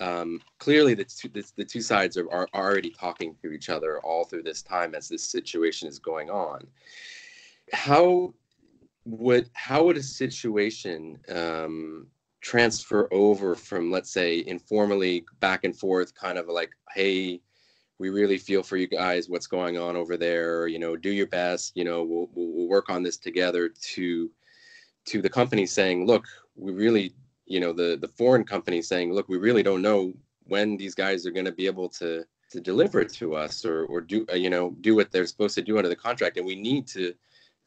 um, 0.00 0.40
clearly 0.58 0.94
the 0.94 1.04
two, 1.04 1.28
the, 1.28 1.44
the 1.56 1.64
two 1.64 1.80
sides 1.80 2.16
are, 2.16 2.30
are 2.30 2.48
already 2.54 2.90
talking 2.90 3.34
to 3.42 3.52
each 3.52 3.68
other 3.68 4.00
all 4.00 4.24
through 4.24 4.42
this 4.42 4.62
time 4.62 4.94
as 4.94 5.08
this 5.08 5.22
situation 5.22 5.88
is 5.88 5.98
going 5.98 6.30
on. 6.30 6.66
How 7.72 8.34
would 9.04 9.48
how 9.54 9.84
would 9.84 9.96
a 9.96 10.02
situation 10.02 11.18
um, 11.28 12.06
transfer 12.40 13.08
over 13.12 13.54
from 13.54 13.90
let's 13.90 14.10
say 14.10 14.44
informally 14.46 15.24
back 15.40 15.64
and 15.64 15.76
forth, 15.76 16.14
kind 16.14 16.38
of 16.38 16.48
like, 16.48 16.70
hey, 16.94 17.40
we 17.98 18.10
really 18.10 18.38
feel 18.38 18.62
for 18.62 18.76
you 18.76 18.86
guys, 18.86 19.28
what's 19.28 19.46
going 19.46 19.78
on 19.78 19.96
over 19.96 20.16
there? 20.16 20.66
You 20.66 20.78
know, 20.78 20.96
do 20.96 21.10
your 21.10 21.28
best. 21.28 21.72
You 21.74 21.84
know, 21.84 22.02
we'll 22.02 22.28
we'll 22.34 22.68
work 22.68 22.90
on 22.90 23.02
this 23.02 23.16
together. 23.16 23.70
To 23.94 24.30
to 25.06 25.22
the 25.22 25.30
company 25.30 25.66
saying, 25.66 26.06
look, 26.06 26.26
we 26.56 26.72
really, 26.72 27.12
you 27.46 27.60
know, 27.60 27.72
the 27.72 27.96
the 28.00 28.08
foreign 28.08 28.44
company 28.44 28.82
saying, 28.82 29.12
look, 29.12 29.28
we 29.28 29.38
really 29.38 29.62
don't 29.62 29.82
know 29.82 30.12
when 30.44 30.76
these 30.76 30.94
guys 30.94 31.26
are 31.26 31.30
going 31.30 31.46
to 31.46 31.52
be 31.52 31.66
able 31.66 31.88
to 31.88 32.24
to 32.50 32.60
deliver 32.60 33.04
to 33.04 33.34
us 33.34 33.64
or 33.64 33.86
or 33.86 34.00
do 34.00 34.26
uh, 34.32 34.36
you 34.36 34.50
know 34.50 34.76
do 34.80 34.94
what 34.94 35.10
they're 35.10 35.26
supposed 35.26 35.54
to 35.56 35.62
do 35.62 35.76
under 35.76 35.88
the 35.88 35.96
contract, 35.96 36.36
and 36.36 36.46
we 36.46 36.56
need 36.56 36.86
to 36.88 37.14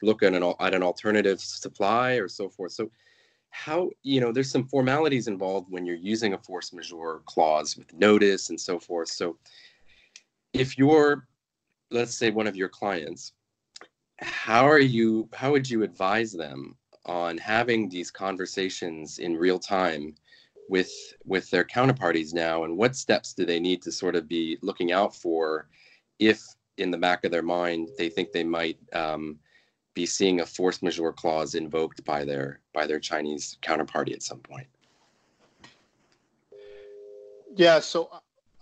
look 0.02 0.22
at 0.22 0.34
an 0.34 0.42
at 0.60 0.74
an 0.74 0.82
alternative 0.82 1.40
supply 1.40 2.12
or 2.12 2.28
so 2.28 2.48
forth. 2.48 2.72
So 2.72 2.90
how 3.50 3.90
you 4.02 4.20
know 4.20 4.32
there's 4.32 4.50
some 4.50 4.66
formalities 4.68 5.28
involved 5.28 5.66
when 5.70 5.84
you're 5.84 5.96
using 5.96 6.34
a 6.34 6.38
force 6.38 6.72
majeure 6.72 7.22
clause 7.26 7.76
with 7.76 7.92
notice 7.94 8.50
and 8.50 8.60
so 8.60 8.78
forth. 8.78 9.08
So 9.08 9.36
if 10.52 10.78
you're 10.78 11.26
let's 11.90 12.14
say 12.16 12.30
one 12.30 12.46
of 12.46 12.56
your 12.56 12.68
clients 12.68 13.32
how 14.20 14.66
are 14.66 14.78
you 14.78 15.28
how 15.32 15.50
would 15.50 15.68
you 15.68 15.82
advise 15.82 16.32
them 16.32 16.76
on 17.06 17.38
having 17.38 17.88
these 17.88 18.10
conversations 18.10 19.18
in 19.18 19.36
real 19.36 19.58
time 19.58 20.14
with 20.68 20.92
with 21.24 21.50
their 21.50 21.64
counterparties 21.64 22.32
now 22.32 22.64
and 22.64 22.76
what 22.76 22.94
steps 22.94 23.34
do 23.34 23.44
they 23.44 23.58
need 23.58 23.82
to 23.82 23.90
sort 23.90 24.14
of 24.14 24.28
be 24.28 24.56
looking 24.62 24.92
out 24.92 25.14
for 25.14 25.68
if 26.18 26.42
in 26.78 26.90
the 26.90 26.98
back 26.98 27.24
of 27.24 27.32
their 27.32 27.42
mind 27.42 27.88
they 27.98 28.08
think 28.08 28.30
they 28.30 28.44
might 28.44 28.78
um, 28.94 29.38
be 29.94 30.06
seeing 30.06 30.40
a 30.40 30.46
force 30.46 30.80
majeure 30.82 31.12
clause 31.12 31.54
invoked 31.54 32.04
by 32.04 32.24
their 32.24 32.60
by 32.72 32.86
their 32.86 33.00
chinese 33.00 33.58
counterparty 33.62 34.12
at 34.12 34.22
some 34.22 34.38
point? 34.38 34.66
Yeah 37.56 37.80
so 37.80 38.10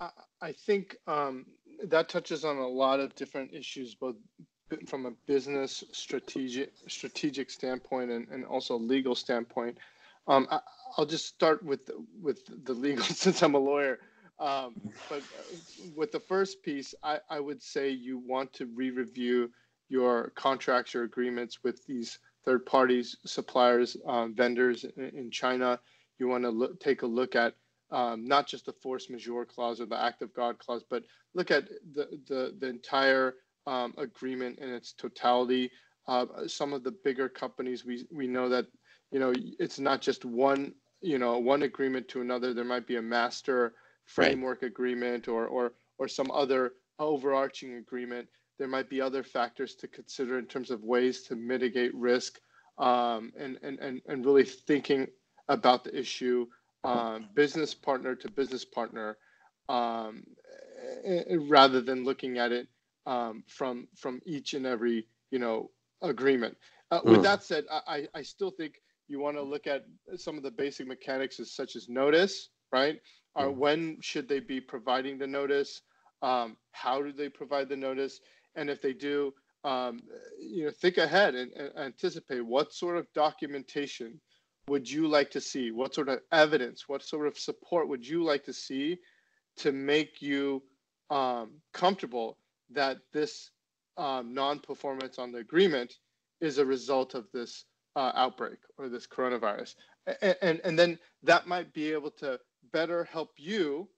i, 0.00 0.10
I 0.40 0.52
think 0.52 0.96
um, 1.06 1.44
that 1.84 2.08
touches 2.08 2.44
on 2.44 2.56
a 2.56 2.66
lot 2.66 3.00
of 3.00 3.14
different 3.14 3.52
issues 3.52 3.94
both 3.94 4.16
from 4.86 5.06
a 5.06 5.10
business 5.26 5.84
strategic 5.92 6.72
strategic 6.86 7.50
standpoint 7.50 8.10
and, 8.10 8.28
and 8.28 8.44
also 8.44 8.76
legal 8.76 9.14
standpoint. 9.14 9.78
Um, 10.26 10.46
I, 10.50 10.60
will 10.96 11.06
just 11.06 11.26
start 11.26 11.62
with 11.62 11.90
with 12.20 12.64
the 12.64 12.72
legal 12.72 13.04
since 13.24 13.42
I'm 13.42 13.54
a 13.54 13.58
lawyer. 13.58 13.98
Um, 14.38 14.74
but 15.08 15.22
with 15.96 16.12
the 16.12 16.20
first 16.20 16.62
piece, 16.62 16.94
I, 17.02 17.18
I 17.28 17.40
would 17.40 17.60
say 17.60 17.90
you 17.90 18.18
want 18.18 18.52
to 18.54 18.66
re-review 18.66 19.50
your 19.88 20.30
contracts 20.36 20.94
or 20.94 21.02
agreements 21.02 21.64
with 21.64 21.84
these 21.86 22.18
third 22.44 22.64
parties, 22.64 23.16
suppliers, 23.24 23.96
um, 24.06 24.34
vendors 24.34 24.84
in, 24.84 25.08
in, 25.08 25.30
China. 25.30 25.80
You 26.18 26.28
want 26.28 26.44
to 26.44 26.50
look, 26.50 26.78
take 26.78 27.02
a 27.02 27.06
look 27.06 27.34
at 27.34 27.54
um, 27.90 28.26
not 28.26 28.46
just 28.46 28.66
the 28.66 28.72
force 28.72 29.10
majeure 29.10 29.44
clause 29.44 29.80
or 29.80 29.86
the 29.86 30.00
act 30.00 30.22
of 30.22 30.32
God 30.34 30.58
clause, 30.58 30.84
but 30.88 31.02
look 31.34 31.50
at 31.50 31.68
the, 31.94 32.20
the, 32.28 32.54
the 32.58 32.68
entire 32.68 33.34
um, 33.68 33.92
agreement 33.98 34.58
in 34.58 34.70
its 34.70 34.92
totality. 34.92 35.70
Uh, 36.06 36.24
some 36.46 36.72
of 36.72 36.82
the 36.82 36.94
bigger 37.04 37.28
companies, 37.28 37.84
we, 37.84 38.06
we 38.10 38.26
know 38.26 38.48
that, 38.48 38.66
you 39.10 39.20
know, 39.20 39.32
it's 39.58 39.78
not 39.78 40.00
just 40.00 40.24
one, 40.24 40.72
you 41.02 41.18
know, 41.18 41.38
one 41.38 41.62
agreement 41.62 42.08
to 42.08 42.22
another. 42.22 42.54
There 42.54 42.64
might 42.64 42.86
be 42.86 42.96
a 42.96 43.02
master 43.02 43.74
framework 44.06 44.62
right. 44.62 44.70
agreement 44.70 45.28
or, 45.28 45.46
or, 45.46 45.72
or 45.98 46.08
some 46.08 46.30
other 46.30 46.72
overarching 46.98 47.74
agreement. 47.74 48.26
There 48.58 48.68
might 48.68 48.88
be 48.88 49.02
other 49.02 49.22
factors 49.22 49.74
to 49.76 49.86
consider 49.86 50.38
in 50.38 50.46
terms 50.46 50.70
of 50.70 50.82
ways 50.82 51.22
to 51.24 51.36
mitigate 51.36 51.94
risk 51.94 52.40
um, 52.78 53.32
and, 53.38 53.58
and, 53.62 53.78
and, 53.80 54.00
and 54.08 54.24
really 54.24 54.44
thinking 54.44 55.06
about 55.48 55.84
the 55.84 55.96
issue 55.96 56.46
um, 56.84 57.28
business 57.34 57.74
partner 57.74 58.14
to 58.14 58.30
business 58.30 58.64
partner 58.64 59.18
um, 59.68 60.22
eh, 61.04 61.22
eh, 61.28 61.36
rather 61.48 61.80
than 61.82 62.04
looking 62.04 62.38
at 62.38 62.52
it 62.52 62.68
um, 63.08 63.42
from 63.48 63.88
from 63.96 64.20
each 64.26 64.54
and 64.54 64.66
every 64.66 65.06
you 65.30 65.38
know 65.40 65.70
agreement. 66.02 66.56
Uh, 66.90 67.00
mm. 67.00 67.10
With 67.10 67.22
that 67.22 67.42
said, 67.42 67.64
I, 67.70 68.06
I 68.14 68.22
still 68.22 68.50
think 68.50 68.74
you 69.08 69.18
want 69.18 69.36
to 69.36 69.42
look 69.42 69.66
at 69.66 69.84
some 70.16 70.36
of 70.36 70.42
the 70.42 70.50
basic 70.50 70.86
mechanics 70.86 71.40
as 71.40 71.52
such 71.52 71.74
as 71.74 71.88
notice, 71.88 72.50
right? 72.72 73.00
Or 73.34 73.46
mm. 73.46 73.56
when 73.56 73.98
should 74.00 74.28
they 74.28 74.40
be 74.40 74.60
providing 74.60 75.18
the 75.18 75.26
notice? 75.26 75.82
Um, 76.22 76.56
how 76.72 77.02
do 77.02 77.12
they 77.12 77.28
provide 77.28 77.68
the 77.68 77.76
notice? 77.76 78.20
And 78.56 78.68
if 78.68 78.82
they 78.82 78.92
do, 78.92 79.32
um, 79.64 80.00
you 80.38 80.64
know, 80.64 80.70
think 80.70 80.98
ahead 80.98 81.34
and, 81.34 81.52
and, 81.52 81.70
anticipate 81.78 82.44
what 82.44 82.72
sort 82.72 82.96
of 82.96 83.06
documentation 83.14 84.20
would 84.68 84.90
you 84.90 85.08
like 85.08 85.30
to 85.30 85.40
see? 85.40 85.70
What 85.70 85.94
sort 85.94 86.08
of 86.08 86.20
evidence, 86.32 86.88
what 86.88 87.02
sort 87.02 87.26
of 87.26 87.38
support 87.38 87.88
would 87.88 88.06
you 88.06 88.24
like 88.24 88.44
to 88.44 88.52
see 88.52 88.98
to 89.58 89.72
make 89.72 90.20
you 90.20 90.62
um, 91.10 91.52
comfortable 91.72 92.36
that 92.70 92.98
this 93.12 93.50
um, 93.96 94.34
non-performance 94.34 95.18
on 95.18 95.32
the 95.32 95.38
agreement 95.38 95.94
is 96.40 96.58
a 96.58 96.64
result 96.64 97.14
of 97.14 97.26
this 97.32 97.64
uh, 97.96 98.12
outbreak 98.14 98.58
or 98.76 98.88
this 98.88 99.06
coronavirus? 99.06 99.74
And, 100.22 100.36
and, 100.42 100.60
and 100.64 100.78
then 100.78 100.98
that 101.22 101.46
might 101.46 101.72
be 101.72 101.92
able 101.92 102.10
to 102.12 102.38
better 102.72 103.04
help 103.04 103.30
you 103.36 103.88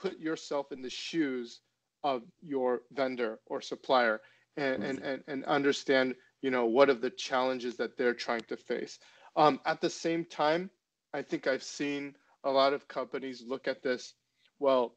put 0.00 0.18
yourself 0.18 0.72
in 0.72 0.82
the 0.82 0.90
shoes 0.90 1.60
of 2.04 2.22
your 2.40 2.82
vendor 2.92 3.40
or 3.46 3.60
supplier 3.60 4.20
and, 4.56 4.84
and, 4.84 4.98
and, 5.00 5.24
and 5.26 5.44
understand 5.46 6.14
you 6.40 6.50
know 6.50 6.66
what 6.66 6.88
are 6.88 6.94
the 6.94 7.10
challenges 7.10 7.76
that 7.76 7.96
they're 7.96 8.14
trying 8.14 8.42
to 8.42 8.56
face 8.56 9.00
um, 9.38 9.60
at 9.64 9.80
the 9.80 9.88
same 9.88 10.24
time, 10.24 10.68
I 11.14 11.22
think 11.22 11.46
I've 11.46 11.62
seen 11.62 12.16
a 12.42 12.50
lot 12.50 12.72
of 12.72 12.88
companies 12.88 13.44
look 13.46 13.68
at 13.68 13.84
this, 13.84 14.14
well, 14.58 14.96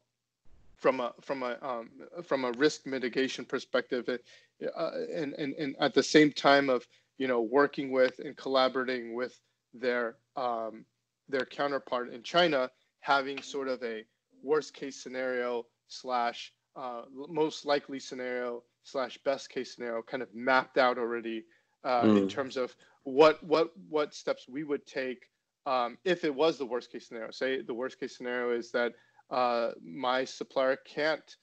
from 0.82 0.98
a 0.98 1.14
from 1.20 1.44
a 1.44 1.56
um, 1.62 1.90
from 2.24 2.44
a 2.44 2.50
risk 2.52 2.86
mitigation 2.86 3.44
perspective, 3.44 4.08
uh, 4.08 4.90
and, 5.14 5.32
and 5.34 5.54
and 5.54 5.76
at 5.80 5.94
the 5.94 6.02
same 6.02 6.32
time 6.32 6.68
of 6.68 6.86
you 7.18 7.28
know 7.28 7.40
working 7.40 7.92
with 7.92 8.18
and 8.18 8.36
collaborating 8.36 9.14
with 9.14 9.40
their 9.72 10.16
um, 10.36 10.84
their 11.28 11.46
counterpart 11.46 12.12
in 12.12 12.22
China, 12.22 12.68
having 13.00 13.40
sort 13.40 13.68
of 13.68 13.82
a 13.84 14.04
worst 14.42 14.74
case 14.74 15.00
scenario 15.00 15.64
slash 15.86 16.52
uh, 16.74 17.02
most 17.28 17.64
likely 17.64 18.00
scenario 18.00 18.62
slash 18.82 19.16
best 19.24 19.50
case 19.50 19.74
scenario 19.74 20.02
kind 20.02 20.22
of 20.22 20.34
mapped 20.34 20.78
out 20.78 20.98
already 20.98 21.44
uh, 21.84 22.02
mm. 22.02 22.18
in 22.18 22.28
terms 22.28 22.56
of 22.56 22.74
what 23.04 23.42
what 23.44 23.70
what 23.88 24.12
steps 24.12 24.48
we 24.48 24.64
would 24.64 24.84
take 24.84 25.28
um, 25.64 25.96
if 26.04 26.24
it 26.24 26.34
was 26.34 26.58
the 26.58 26.66
worst 26.66 26.90
case 26.90 27.06
scenario. 27.06 27.30
Say 27.30 27.62
the 27.62 27.74
worst 27.74 28.00
case 28.00 28.16
scenario 28.16 28.50
is 28.50 28.72
that 28.72 28.92
uh, 29.32 29.72
my 29.82 30.24
supplier 30.24 30.76
can't 30.86 31.36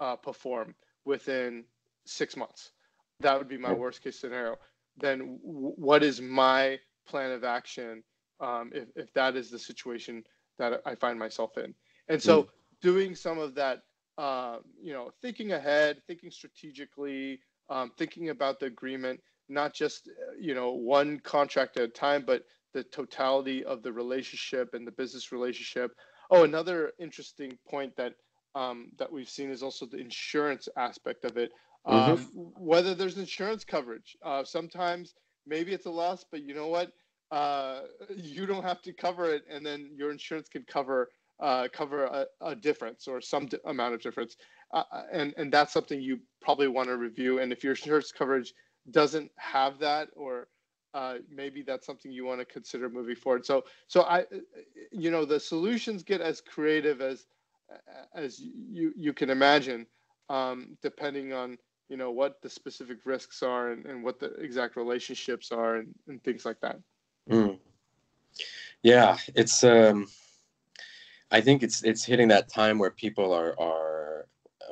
uh, 0.00 0.16
perform 0.16 0.74
within 1.04 1.64
six 2.06 2.36
months. 2.36 2.70
That 3.20 3.36
would 3.38 3.48
be 3.48 3.58
my 3.58 3.72
worst 3.72 4.02
case 4.02 4.18
scenario. 4.18 4.56
Then 4.96 5.38
w- 5.44 5.74
what 5.76 6.02
is 6.02 6.20
my 6.20 6.78
plan 7.06 7.32
of 7.32 7.44
action 7.44 8.02
um, 8.40 8.70
if, 8.74 8.88
if 8.96 9.12
that 9.14 9.36
is 9.36 9.50
the 9.50 9.58
situation 9.58 10.24
that 10.58 10.80
I 10.86 10.94
find 10.94 11.18
myself 11.18 11.58
in? 11.58 11.74
And 12.08 12.22
so 12.22 12.44
mm. 12.44 12.48
doing 12.80 13.14
some 13.14 13.38
of 13.38 13.54
that, 13.56 13.82
uh, 14.18 14.58
you 14.80 14.92
know, 14.92 15.10
thinking 15.20 15.52
ahead, 15.52 15.98
thinking 16.06 16.30
strategically, 16.30 17.40
um, 17.68 17.92
thinking 17.98 18.30
about 18.30 18.60
the 18.60 18.66
agreement 18.66 19.20
not 19.52 19.74
just 19.74 20.08
you 20.40 20.54
know 20.54 20.72
one 20.72 21.20
contract 21.20 21.76
at 21.76 21.84
a 21.84 21.88
time, 21.88 22.24
but 22.26 22.44
the 22.72 22.82
totality 22.84 23.64
of 23.64 23.82
the 23.82 23.92
relationship 23.92 24.74
and 24.74 24.86
the 24.86 24.92
business 24.92 25.30
relationship. 25.30 25.92
Oh, 26.30 26.44
another 26.44 26.92
interesting 26.98 27.58
point 27.68 27.96
that 27.96 28.14
um, 28.54 28.92
that 28.98 29.10
we've 29.10 29.28
seen 29.28 29.50
is 29.50 29.62
also 29.62 29.86
the 29.86 29.98
insurance 29.98 30.68
aspect 30.76 31.24
of 31.24 31.36
it. 31.36 31.52
Um, 31.84 32.18
mm-hmm. 32.18 32.40
Whether 32.64 32.94
there's 32.94 33.18
insurance 33.18 33.64
coverage, 33.64 34.16
uh, 34.24 34.44
sometimes 34.44 35.14
maybe 35.46 35.72
it's 35.72 35.86
a 35.86 35.90
loss, 35.90 36.24
but 36.30 36.42
you 36.42 36.54
know 36.54 36.68
what? 36.68 36.92
Uh, 37.30 37.82
you 38.16 38.46
don't 38.46 38.62
have 38.62 38.82
to 38.82 38.92
cover 38.92 39.32
it, 39.32 39.42
and 39.50 39.64
then 39.64 39.90
your 39.94 40.10
insurance 40.10 40.48
can 40.48 40.64
cover 40.64 41.08
uh, 41.40 41.66
cover 41.72 42.04
a, 42.04 42.26
a, 42.40 42.54
difference 42.54 43.08
or 43.08 43.20
some 43.20 43.46
d- 43.46 43.58
amount 43.64 43.94
of 43.94 44.00
difference, 44.00 44.36
uh, 44.74 44.84
and 45.12 45.34
and 45.36 45.52
that's 45.52 45.72
something 45.72 46.00
you 46.00 46.20
probably 46.40 46.68
want 46.68 46.88
to 46.88 46.96
review. 46.96 47.40
And 47.40 47.52
if 47.52 47.64
your 47.64 47.72
insurance 47.72 48.12
coverage 48.12 48.52
doesn't 48.90 49.30
have 49.38 49.78
that 49.80 50.08
or 50.14 50.48
uh, 50.94 51.14
maybe 51.30 51.62
that's 51.62 51.86
something 51.86 52.10
you 52.10 52.24
want 52.24 52.38
to 52.38 52.44
consider 52.44 52.88
moving 52.88 53.16
forward 53.16 53.44
so 53.44 53.64
so 53.88 54.02
i 54.02 54.24
you 54.90 55.10
know 55.10 55.24
the 55.24 55.40
solutions 55.40 56.02
get 56.02 56.20
as 56.20 56.40
creative 56.40 57.00
as 57.00 57.26
as 58.14 58.40
you 58.40 58.92
you 58.96 59.12
can 59.12 59.30
imagine 59.30 59.86
um, 60.28 60.76
depending 60.82 61.32
on 61.32 61.56
you 61.88 61.96
know 61.96 62.10
what 62.10 62.40
the 62.42 62.48
specific 62.48 62.98
risks 63.04 63.42
are 63.42 63.72
and, 63.72 63.86
and 63.86 64.02
what 64.02 64.18
the 64.18 64.32
exact 64.34 64.76
relationships 64.76 65.50
are 65.50 65.76
and, 65.76 65.94
and 66.08 66.22
things 66.22 66.44
like 66.44 66.60
that 66.60 66.78
mm. 67.30 67.58
yeah 68.82 69.16
it's 69.34 69.64
um 69.64 70.06
i 71.30 71.40
think 71.40 71.62
it's 71.62 71.82
it's 71.84 72.04
hitting 72.04 72.28
that 72.28 72.48
time 72.48 72.78
where 72.78 72.90
people 72.90 73.32
are 73.32 73.58
are 73.58 73.92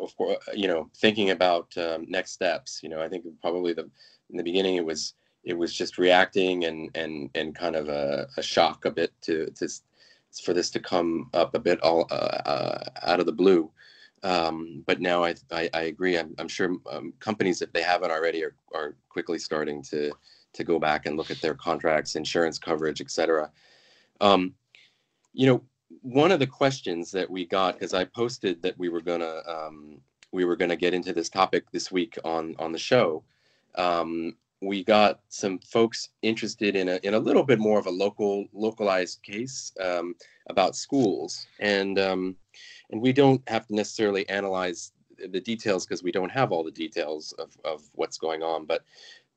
of 0.00 0.16
course, 0.16 0.38
you 0.54 0.66
know, 0.66 0.90
thinking 0.96 1.30
about 1.30 1.76
um, 1.76 2.06
next 2.08 2.32
steps. 2.32 2.80
You 2.82 2.88
know, 2.88 3.00
I 3.00 3.08
think 3.08 3.24
probably 3.40 3.72
the 3.72 3.88
in 4.30 4.36
the 4.36 4.42
beginning 4.42 4.76
it 4.76 4.84
was 4.84 5.14
it 5.44 5.56
was 5.56 5.74
just 5.74 5.98
reacting 5.98 6.64
and 6.64 6.90
and 6.94 7.30
and 7.34 7.54
kind 7.54 7.76
of 7.76 7.88
a, 7.88 8.28
a 8.36 8.42
shock 8.42 8.84
a 8.84 8.90
bit 8.90 9.12
to 9.22 9.46
to 9.56 9.68
for 10.44 10.54
this 10.54 10.70
to 10.70 10.80
come 10.80 11.28
up 11.34 11.54
a 11.54 11.58
bit 11.58 11.80
all 11.80 12.06
uh, 12.10 12.14
uh, 12.14 12.84
out 13.02 13.20
of 13.20 13.26
the 13.26 13.32
blue. 13.32 13.70
Um, 14.22 14.84
but 14.86 15.00
now 15.00 15.24
I, 15.24 15.34
I, 15.50 15.70
I 15.72 15.80
agree. 15.82 16.18
I'm, 16.18 16.34
I'm 16.38 16.48
sure 16.48 16.76
um, 16.90 17.12
companies, 17.20 17.62
if 17.62 17.72
they 17.72 17.82
haven't 17.82 18.10
already, 18.10 18.44
are, 18.44 18.54
are 18.74 18.94
quickly 19.08 19.38
starting 19.38 19.82
to 19.84 20.12
to 20.52 20.64
go 20.64 20.78
back 20.78 21.06
and 21.06 21.16
look 21.16 21.30
at 21.30 21.40
their 21.40 21.54
contracts, 21.54 22.16
insurance 22.16 22.58
coverage, 22.58 23.00
etc. 23.00 23.50
Um, 24.20 24.54
you 25.32 25.46
know, 25.46 25.62
one 26.02 26.32
of 26.32 26.38
the 26.38 26.46
questions 26.46 27.10
that 27.12 27.30
we 27.30 27.46
got 27.46 27.74
because 27.74 27.94
I 27.94 28.04
posted 28.04 28.60
that 28.62 28.78
we 28.78 28.88
were 28.88 29.00
gonna 29.00 29.42
um, 29.46 30.00
we 30.32 30.44
were 30.44 30.56
gonna 30.56 30.76
get 30.76 30.94
into 30.94 31.12
this 31.12 31.28
topic 31.28 31.70
this 31.70 31.90
week 31.90 32.18
on 32.24 32.54
on 32.58 32.72
the 32.72 32.78
show. 32.78 33.24
Um, 33.76 34.36
we 34.60 34.84
got 34.84 35.20
some 35.28 35.58
folks 35.60 36.10
interested 36.22 36.76
in 36.76 36.88
a 36.88 37.00
in 37.02 37.14
a 37.14 37.18
little 37.18 37.42
bit 37.42 37.58
more 37.58 37.78
of 37.78 37.86
a 37.86 37.90
local 37.90 38.46
localized 38.52 39.22
case 39.22 39.72
um, 39.80 40.14
about 40.48 40.76
schools, 40.76 41.46
and 41.58 41.98
um, 41.98 42.36
and 42.90 43.00
we 43.00 43.12
don't 43.12 43.42
have 43.48 43.66
to 43.68 43.74
necessarily 43.74 44.28
analyze 44.28 44.92
the 45.32 45.40
details 45.40 45.86
because 45.86 46.02
we 46.02 46.12
don't 46.12 46.30
have 46.30 46.50
all 46.50 46.64
the 46.64 46.70
details 46.70 47.32
of, 47.38 47.56
of 47.64 47.82
what's 47.94 48.18
going 48.18 48.42
on, 48.42 48.64
but 48.64 48.84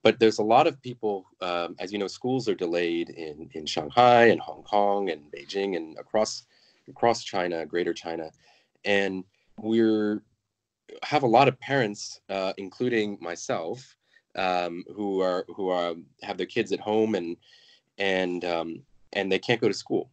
but 0.04 0.20
there's 0.20 0.40
a 0.40 0.44
lot 0.44 0.68
of 0.68 0.82
people, 0.82 1.26
um, 1.40 1.76
as 1.80 1.94
you 1.94 1.98
know, 1.98 2.08
schools 2.08 2.50
are 2.50 2.56
delayed 2.56 3.10
in, 3.10 3.50
in 3.54 3.66
Shanghai 3.66 4.26
and 4.26 4.40
Hong 4.42 4.64
Kong 4.64 5.10
and 5.10 5.32
Beijing 5.32 5.78
and 5.78 5.98
across 5.98 6.44
across 6.90 7.24
China, 7.24 7.66
Greater 7.66 7.94
China, 7.94 8.30
and 8.84 9.24
we're 9.58 10.22
have 11.02 11.24
a 11.24 11.28
lot 11.28 11.48
of 11.48 11.60
parents, 11.60 12.20
uh, 12.30 12.52
including 12.58 13.18
myself, 13.22 13.96
um, 14.36 14.84
who 14.96 15.22
are 15.22 15.46
who 15.56 15.70
are 15.70 15.94
have 16.22 16.38
their 16.38 16.46
kids 16.46 16.72
at 16.72 16.80
home 16.80 17.16
and 17.16 17.38
and 17.98 18.46
um, 18.46 18.82
and 19.14 19.32
they 19.32 19.40
can't 19.40 19.62
go 19.62 19.68
to 19.68 19.74
school. 19.74 20.10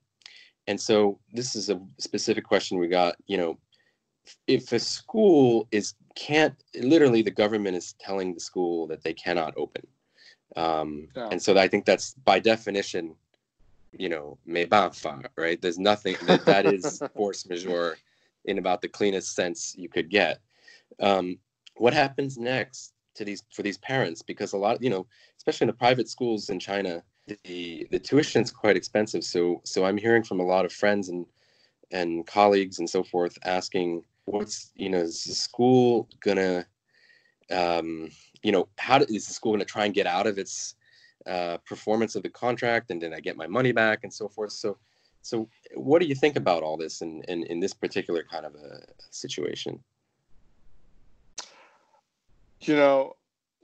And 0.66 0.80
so 0.80 1.18
this 1.32 1.56
is 1.56 1.70
a 1.70 1.80
specific 1.98 2.44
question 2.44 2.78
we 2.78 2.88
got. 2.88 3.16
You 3.26 3.38
know, 3.38 3.58
if 4.46 4.72
a 4.72 4.78
school 4.78 5.66
is 5.72 5.94
can't 6.14 6.54
literally 6.74 7.22
the 7.22 7.30
government 7.30 7.76
is 7.76 7.94
telling 8.00 8.34
the 8.34 8.40
school 8.40 8.86
that 8.88 9.02
they 9.02 9.14
cannot 9.14 9.54
open. 9.56 9.86
Um, 10.56 11.08
yeah. 11.16 11.28
And 11.30 11.40
so 11.40 11.56
I 11.56 11.68
think 11.68 11.84
that's 11.84 12.14
by 12.24 12.40
definition, 12.40 13.14
you 13.92 14.08
know, 14.08 14.36
me 14.44 14.66
right? 15.36 15.60
There's 15.60 15.78
nothing 15.78 16.16
that, 16.26 16.44
that 16.44 16.66
is 16.66 17.02
force 17.16 17.48
majeure 17.48 17.96
in 18.44 18.58
about 18.58 18.82
the 18.82 18.88
cleanest 18.88 19.34
sense 19.34 19.74
you 19.78 19.88
could 19.88 20.10
get. 20.10 20.40
Um, 20.98 21.38
what 21.76 21.94
happens 21.94 22.36
next 22.36 22.92
to 23.14 23.24
these 23.24 23.42
for 23.52 23.62
these 23.62 23.78
parents? 23.78 24.22
Because 24.22 24.52
a 24.52 24.58
lot, 24.58 24.82
you 24.82 24.90
know, 24.90 25.06
especially 25.36 25.66
in 25.66 25.68
the 25.68 25.74
private 25.74 26.08
schools 26.08 26.50
in 26.50 26.58
China, 26.58 27.02
the 27.44 27.86
the 27.90 27.98
tuition 27.98 28.42
is 28.42 28.50
quite 28.50 28.76
expensive. 28.76 29.24
So 29.24 29.60
so 29.64 29.84
I'm 29.84 29.96
hearing 29.96 30.22
from 30.22 30.40
a 30.40 30.46
lot 30.46 30.64
of 30.64 30.72
friends 30.72 31.08
and 31.08 31.26
and 31.90 32.26
colleagues 32.26 32.78
and 32.78 32.88
so 32.88 33.02
forth 33.02 33.36
asking, 33.44 34.04
what's 34.24 34.72
you 34.76 34.88
know, 34.90 34.98
is 34.98 35.24
the 35.24 35.34
school 35.34 36.08
gonna, 36.20 36.66
um, 37.50 38.10
you 38.42 38.52
know, 38.52 38.68
how 38.78 38.98
do, 38.98 39.06
is 39.12 39.26
the 39.26 39.34
school 39.34 39.52
gonna 39.52 39.64
try 39.64 39.84
and 39.84 39.94
get 39.94 40.06
out 40.06 40.26
of 40.26 40.38
its 40.38 40.76
uh, 41.26 41.58
performance 41.66 42.14
of 42.14 42.22
the 42.22 42.30
contract, 42.30 42.90
and 42.90 43.02
then 43.02 43.12
I 43.12 43.20
get 43.20 43.36
my 43.36 43.46
money 43.46 43.72
back 43.72 44.00
and 44.04 44.12
so 44.12 44.28
forth. 44.28 44.52
So 44.52 44.78
so 45.22 45.48
what 45.74 46.00
do 46.00 46.08
you 46.08 46.14
think 46.14 46.36
about 46.36 46.62
all 46.62 46.76
this 46.76 47.02
in 47.02 47.22
in, 47.28 47.44
in 47.44 47.60
this 47.60 47.74
particular 47.74 48.24
kind 48.30 48.46
of 48.46 48.54
a 48.54 48.80
situation? 49.10 49.82
You 52.62 52.76
know, 52.76 53.16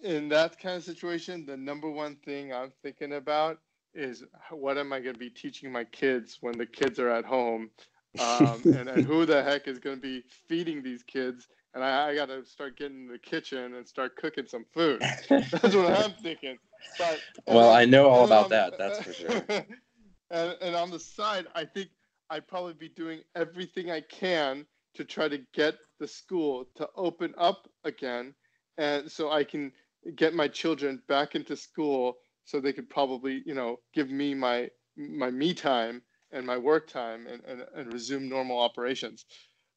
in 0.03 0.29
that 0.31 0.59
kind 0.59 0.77
of 0.77 0.85
situation, 0.85 1.45
the 1.47 1.57
number 1.57 1.91
one 1.91 2.17
thing 2.17 2.53
I'm 2.53 2.73
thinking 2.83 3.15
about 3.15 3.59
is 3.95 4.25
what 4.51 4.79
am 4.79 4.93
I 4.93 5.01
going 5.01 5.15
to 5.15 5.19
be 5.19 5.31
teaching 5.31 5.73
my 5.73 5.85
kids 5.85 6.39
when 6.41 6.57
the 6.57 6.67
kids 6.67 6.99
are 6.99 7.09
at 7.09 7.25
home? 7.25 7.71
Um, 8.19 8.61
and, 8.65 8.89
and 8.89 9.05
who 9.05 9.27
the 9.27 9.43
heck 9.43 9.69
is 9.69 9.79
going 9.79 9.97
to 9.97 10.03
be 10.03 10.23
feeding 10.49 10.83
these 10.83 11.03
kids? 11.03 11.49
And 11.75 11.85
I, 11.85 12.09
I 12.09 12.15
got 12.15 12.27
to 12.27 12.45
start 12.45 12.79
getting 12.79 13.07
in 13.07 13.09
the 13.09 13.19
kitchen 13.19 13.75
and 13.75 13.87
start 13.87 14.17
cooking 14.17 14.47
some 14.47 14.65
food. 14.73 15.01
That's 15.01 15.75
what 15.75 15.93
I'm 15.93 16.13
thinking. 16.23 16.57
But, 16.99 17.21
well, 17.47 17.71
I 17.71 17.85
know 17.85 18.09
all 18.09 18.25
about 18.25 18.49
that. 18.51 18.79
That's 18.79 19.01
for 19.01 19.13
sure. 19.13 19.43
and, 20.31 20.57
and 20.63 20.75
on 20.75 20.91
the 20.91 21.01
side, 21.01 21.47
I 21.55 21.65
think 21.65 21.89
I'd 22.31 22.49
probably 22.49 22.75
be 22.75 22.89
doing 22.89 23.21
everything 23.35 23.91
I 23.91 24.01
can 24.01 24.67
to 24.95 25.05
try 25.05 25.29
to 25.29 25.39
get 25.53 25.77
the 26.01 26.09
school 26.09 26.67
to 26.77 26.89
open 26.97 27.35
up 27.37 27.69
again 27.85 28.35
and 28.79 29.11
so 29.11 29.31
I 29.31 29.45
can 29.45 29.73
get 30.15 30.35
my 30.35 30.49
children 30.49 31.03
back 31.09 31.35
into 31.35 31.57
school 31.57 32.19
so 32.45 32.61
they 32.61 32.73
could 32.73 32.89
probably 32.89 33.43
you 33.45 33.55
know 33.55 33.79
give 33.93 34.11
me 34.11 34.35
my 34.35 34.71
my 34.97 35.31
me 35.31 35.55
time 35.55 36.03
and 36.33 36.47
my 36.47 36.57
work 36.57 36.89
time 36.89 37.27
and, 37.27 37.43
and, 37.45 37.65
and 37.75 37.93
resume 37.93 38.29
normal 38.29 38.59
operations. 38.59 39.25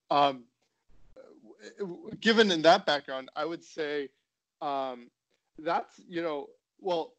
Um, 0.10 0.46
given 2.20 2.52
in 2.52 2.62
that 2.62 2.86
background 2.86 3.30
i 3.36 3.46
would 3.46 3.64
say 3.64 4.10
um, 4.62 5.10
that's 5.60 6.00
you 6.08 6.22
know 6.22 6.48
well 6.80 7.14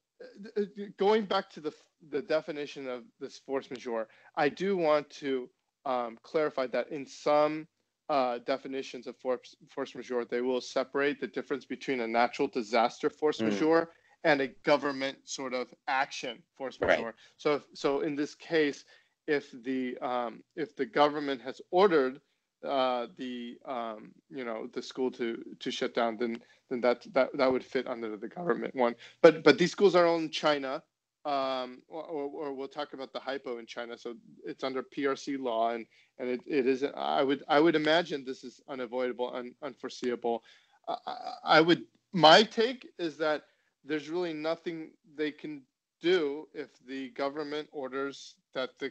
going 0.96 1.24
back 1.24 1.50
to 1.50 1.60
the 1.60 1.72
the 2.10 2.22
definition 2.22 2.88
of 2.88 3.02
this 3.20 3.38
force 3.38 3.70
majeure 3.70 4.08
i 4.36 4.48
do 4.48 4.76
want 4.76 5.08
to 5.10 5.48
um, 5.86 6.18
clarify 6.22 6.66
that 6.66 6.90
in 6.90 7.06
some 7.06 7.66
uh, 8.10 8.38
definitions 8.44 9.06
of 9.06 9.16
force, 9.16 9.54
force 9.68 9.94
majeure, 9.94 10.24
they 10.24 10.40
will 10.40 10.60
separate 10.60 11.20
the 11.20 11.28
difference 11.28 11.64
between 11.64 12.00
a 12.00 12.06
natural 12.06 12.48
disaster 12.48 13.08
force 13.08 13.38
mm. 13.38 13.46
majeure 13.46 13.90
and 14.24 14.40
a 14.40 14.48
government 14.64 15.16
sort 15.24 15.54
of 15.54 15.72
action 15.86 16.42
force 16.56 16.78
majeure. 16.80 17.04
Right. 17.04 17.14
So, 17.36 17.62
so 17.72 18.00
in 18.00 18.16
this 18.16 18.34
case, 18.34 18.84
if 19.28 19.52
the 19.62 19.96
um, 19.98 20.42
if 20.56 20.74
the 20.74 20.86
government 20.86 21.40
has 21.42 21.60
ordered 21.70 22.20
uh, 22.66 23.06
the 23.16 23.58
um, 23.64 24.10
you 24.28 24.44
know 24.44 24.68
the 24.72 24.82
school 24.82 25.12
to 25.12 25.42
to 25.60 25.70
shut 25.70 25.94
down, 25.94 26.16
then 26.18 26.42
then 26.68 26.80
that 26.80 27.06
that 27.14 27.28
that 27.38 27.50
would 27.52 27.64
fit 27.64 27.86
under 27.86 28.16
the 28.16 28.28
government 28.28 28.74
one. 28.74 28.96
But 29.22 29.44
but 29.44 29.56
these 29.56 29.70
schools 29.70 29.94
are 29.94 30.06
all 30.06 30.18
in 30.18 30.30
China, 30.30 30.82
um, 31.24 31.82
or, 31.88 32.02
or, 32.02 32.54
we'll 32.54 32.68
talk 32.68 32.94
about 32.94 33.12
the 33.12 33.20
hypo 33.20 33.58
in 33.58 33.66
China. 33.66 33.98
So 33.98 34.14
it's 34.42 34.64
under 34.64 34.82
PRC 34.82 35.38
law, 35.38 35.70
and 35.70 35.84
and 36.18 36.30
it, 36.30 36.40
it 36.46 36.66
is. 36.66 36.82
I 36.82 37.22
would 37.22 37.42
I 37.46 37.60
would 37.60 37.76
imagine 37.76 38.24
this 38.24 38.42
is 38.42 38.62
unavoidable, 38.68 39.30
un, 39.34 39.54
unforeseeable. 39.62 40.42
I, 40.88 40.96
I 41.44 41.60
would 41.60 41.84
my 42.12 42.42
take 42.42 42.88
is 42.98 43.18
that 43.18 43.42
there's 43.84 44.08
really 44.08 44.32
nothing 44.32 44.92
they 45.14 45.30
can 45.30 45.62
do 46.00 46.48
if 46.54 46.68
the 46.86 47.10
government 47.10 47.68
orders 47.70 48.34
that 48.54 48.70
the 48.78 48.90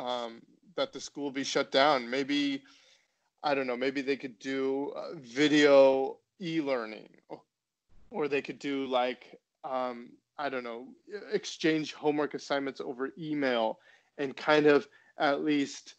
um, 0.00 0.40
that 0.76 0.92
the 0.92 1.00
school 1.00 1.30
be 1.30 1.44
shut 1.44 1.70
down. 1.70 2.08
Maybe 2.08 2.62
I 3.42 3.54
don't 3.54 3.66
know. 3.66 3.76
Maybe 3.76 4.00
they 4.00 4.16
could 4.16 4.38
do 4.38 4.92
uh, 4.96 5.14
video 5.16 6.18
e-learning, 6.40 7.08
or, 7.28 7.42
or 8.10 8.28
they 8.28 8.42
could 8.42 8.58
do 8.58 8.86
like 8.86 9.38
um, 9.62 10.10
I 10.38 10.48
don't 10.48 10.64
know, 10.64 10.88
exchange 11.32 11.94
homework 11.94 12.34
assignments 12.34 12.80
over 12.80 13.10
email 13.18 13.78
and 14.18 14.36
kind 14.36 14.66
of 14.66 14.86
at 15.18 15.42
least 15.42 15.94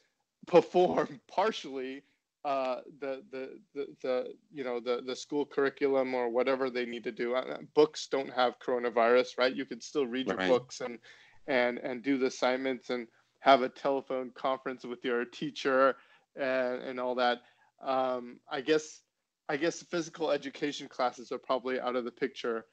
perform 0.46 1.20
partially 1.28 2.04
uh, 2.46 2.82
the, 3.00 3.24
the, 3.32 3.60
the, 3.74 3.88
the, 4.02 4.34
you 4.54 4.64
know, 4.64 4.80
the, 4.80 5.02
the 5.06 5.16
school 5.16 5.46
curriculum 5.46 6.14
or 6.14 6.30
whatever 6.30 6.70
they 6.70 6.86
need 6.86 7.04
to 7.04 7.12
do. 7.12 7.36
Uh, 7.36 7.58
books 7.76 8.08
don't 8.10 8.32
have 8.32 8.60
coronavirus, 8.60 9.38
right? 9.38 9.56
You 9.56 9.66
can 9.66 9.82
still 9.82 10.08
read 10.08 10.28
your 10.28 10.38
right. 10.38 10.50
books 10.50 10.80
and, 10.82 11.00
and, 11.48 11.78
and 11.80 12.04
do 12.04 12.18
the 12.18 12.28
assignments 12.28 12.90
and 12.90 13.08
have 13.40 13.64
a 13.64 13.70
telephone 13.70 14.32
conference 14.34 14.86
with 14.86 15.04
your 15.04 15.26
teacher 15.26 15.96
and, 16.36 16.82
and 16.84 17.00
all 17.00 17.16
that. 17.16 17.40
Um, 17.84 18.40
I 18.50 18.62
guess, 18.62 19.02
I 19.50 19.58
guess 19.58 19.84
physical 19.84 20.32
education 20.32 20.88
classes 20.88 21.32
are 21.32 21.38
probably 21.38 21.80
out 21.80 21.96
of 21.96 22.06
the 22.06 22.12
picture. 22.12 22.66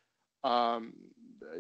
Um, 0.45 0.93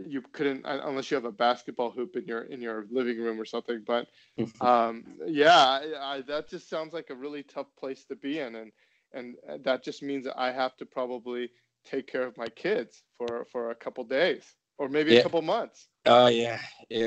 you 0.06 0.22
couldn't 0.32 0.62
unless 0.64 1.10
you 1.10 1.14
have 1.16 1.24
a 1.24 1.32
basketball 1.32 1.90
hoop 1.90 2.16
in 2.16 2.26
your 2.26 2.42
in 2.42 2.60
your 2.60 2.86
living 2.90 3.18
room 3.18 3.40
or 3.40 3.44
something. 3.44 3.82
But 3.86 4.08
um, 4.60 5.04
yeah, 5.26 5.56
I, 5.56 5.92
I, 6.00 6.20
that 6.22 6.48
just 6.48 6.68
sounds 6.68 6.92
like 6.92 7.10
a 7.10 7.14
really 7.14 7.42
tough 7.42 7.74
place 7.78 8.04
to 8.06 8.16
be 8.16 8.40
in, 8.40 8.56
and 8.56 8.72
and 9.12 9.36
that 9.64 9.84
just 9.84 10.02
means 10.02 10.24
that 10.24 10.38
I 10.38 10.52
have 10.52 10.76
to 10.78 10.86
probably 10.86 11.50
take 11.84 12.06
care 12.06 12.22
of 12.22 12.36
my 12.36 12.48
kids 12.48 13.02
for 13.18 13.46
for 13.50 13.70
a 13.70 13.74
couple 13.74 14.04
days 14.04 14.56
or 14.78 14.88
maybe 14.88 15.12
yeah. 15.12 15.20
a 15.20 15.22
couple 15.22 15.42
months. 15.42 15.88
Oh 16.06 16.26
uh, 16.26 16.28
yeah, 16.28 16.58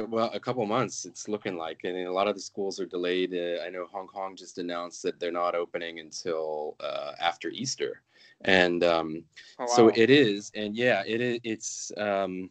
well, 0.02 0.32
a 0.34 0.40
couple 0.40 0.66
months. 0.66 1.06
It's 1.06 1.28
looking 1.28 1.58
like, 1.58 1.82
and 1.84 1.96
a 2.08 2.12
lot 2.12 2.28
of 2.28 2.36
the 2.36 2.42
schools 2.42 2.80
are 2.80 2.86
delayed. 2.86 3.34
Uh, 3.34 3.64
I 3.64 3.70
know 3.70 3.86
Hong 3.92 4.08
Kong 4.08 4.36
just 4.36 4.58
announced 4.58 5.04
that 5.04 5.20
they're 5.20 5.32
not 5.32 5.54
opening 5.54 6.00
until 6.00 6.76
uh, 6.80 7.12
after 7.20 7.50
Easter, 7.50 8.02
and 8.42 8.84
um, 8.84 9.24
oh, 9.60 9.66
wow. 9.66 9.68
so 9.68 9.88
it 9.90 10.10
is. 10.10 10.52
And 10.56 10.76
yeah, 10.76 11.04
it 11.06 11.22
is. 11.22 11.40
It's 11.44 11.92
um, 11.98 12.50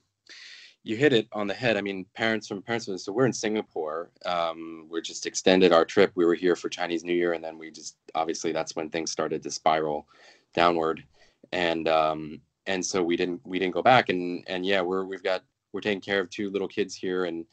you 0.86 0.96
hit 0.96 1.12
it 1.12 1.26
on 1.32 1.48
the 1.48 1.54
head. 1.54 1.76
I 1.76 1.80
mean, 1.80 2.06
parents 2.14 2.46
from 2.46 2.62
parents. 2.62 2.86
So 3.04 3.10
we're 3.10 3.26
in 3.26 3.32
Singapore. 3.32 4.08
Um, 4.24 4.86
we're 4.88 5.00
just 5.00 5.26
extended 5.26 5.72
our 5.72 5.84
trip. 5.84 6.12
We 6.14 6.24
were 6.24 6.36
here 6.36 6.54
for 6.54 6.68
Chinese 6.68 7.02
New 7.02 7.12
Year, 7.12 7.32
and 7.32 7.42
then 7.42 7.58
we 7.58 7.72
just 7.72 7.96
obviously 8.14 8.52
that's 8.52 8.76
when 8.76 8.88
things 8.88 9.10
started 9.10 9.42
to 9.42 9.50
spiral 9.50 10.06
downward, 10.54 11.02
and 11.50 11.88
um, 11.88 12.40
and 12.66 12.86
so 12.86 13.02
we 13.02 13.16
didn't 13.16 13.40
we 13.44 13.58
didn't 13.58 13.74
go 13.74 13.82
back. 13.82 14.10
And 14.10 14.44
and 14.46 14.64
yeah, 14.64 14.80
we're 14.80 15.04
we've 15.04 15.24
got 15.24 15.42
we're 15.72 15.80
taking 15.80 16.00
care 16.00 16.20
of 16.20 16.30
two 16.30 16.50
little 16.50 16.68
kids 16.68 16.94
here, 16.94 17.24
and 17.24 17.44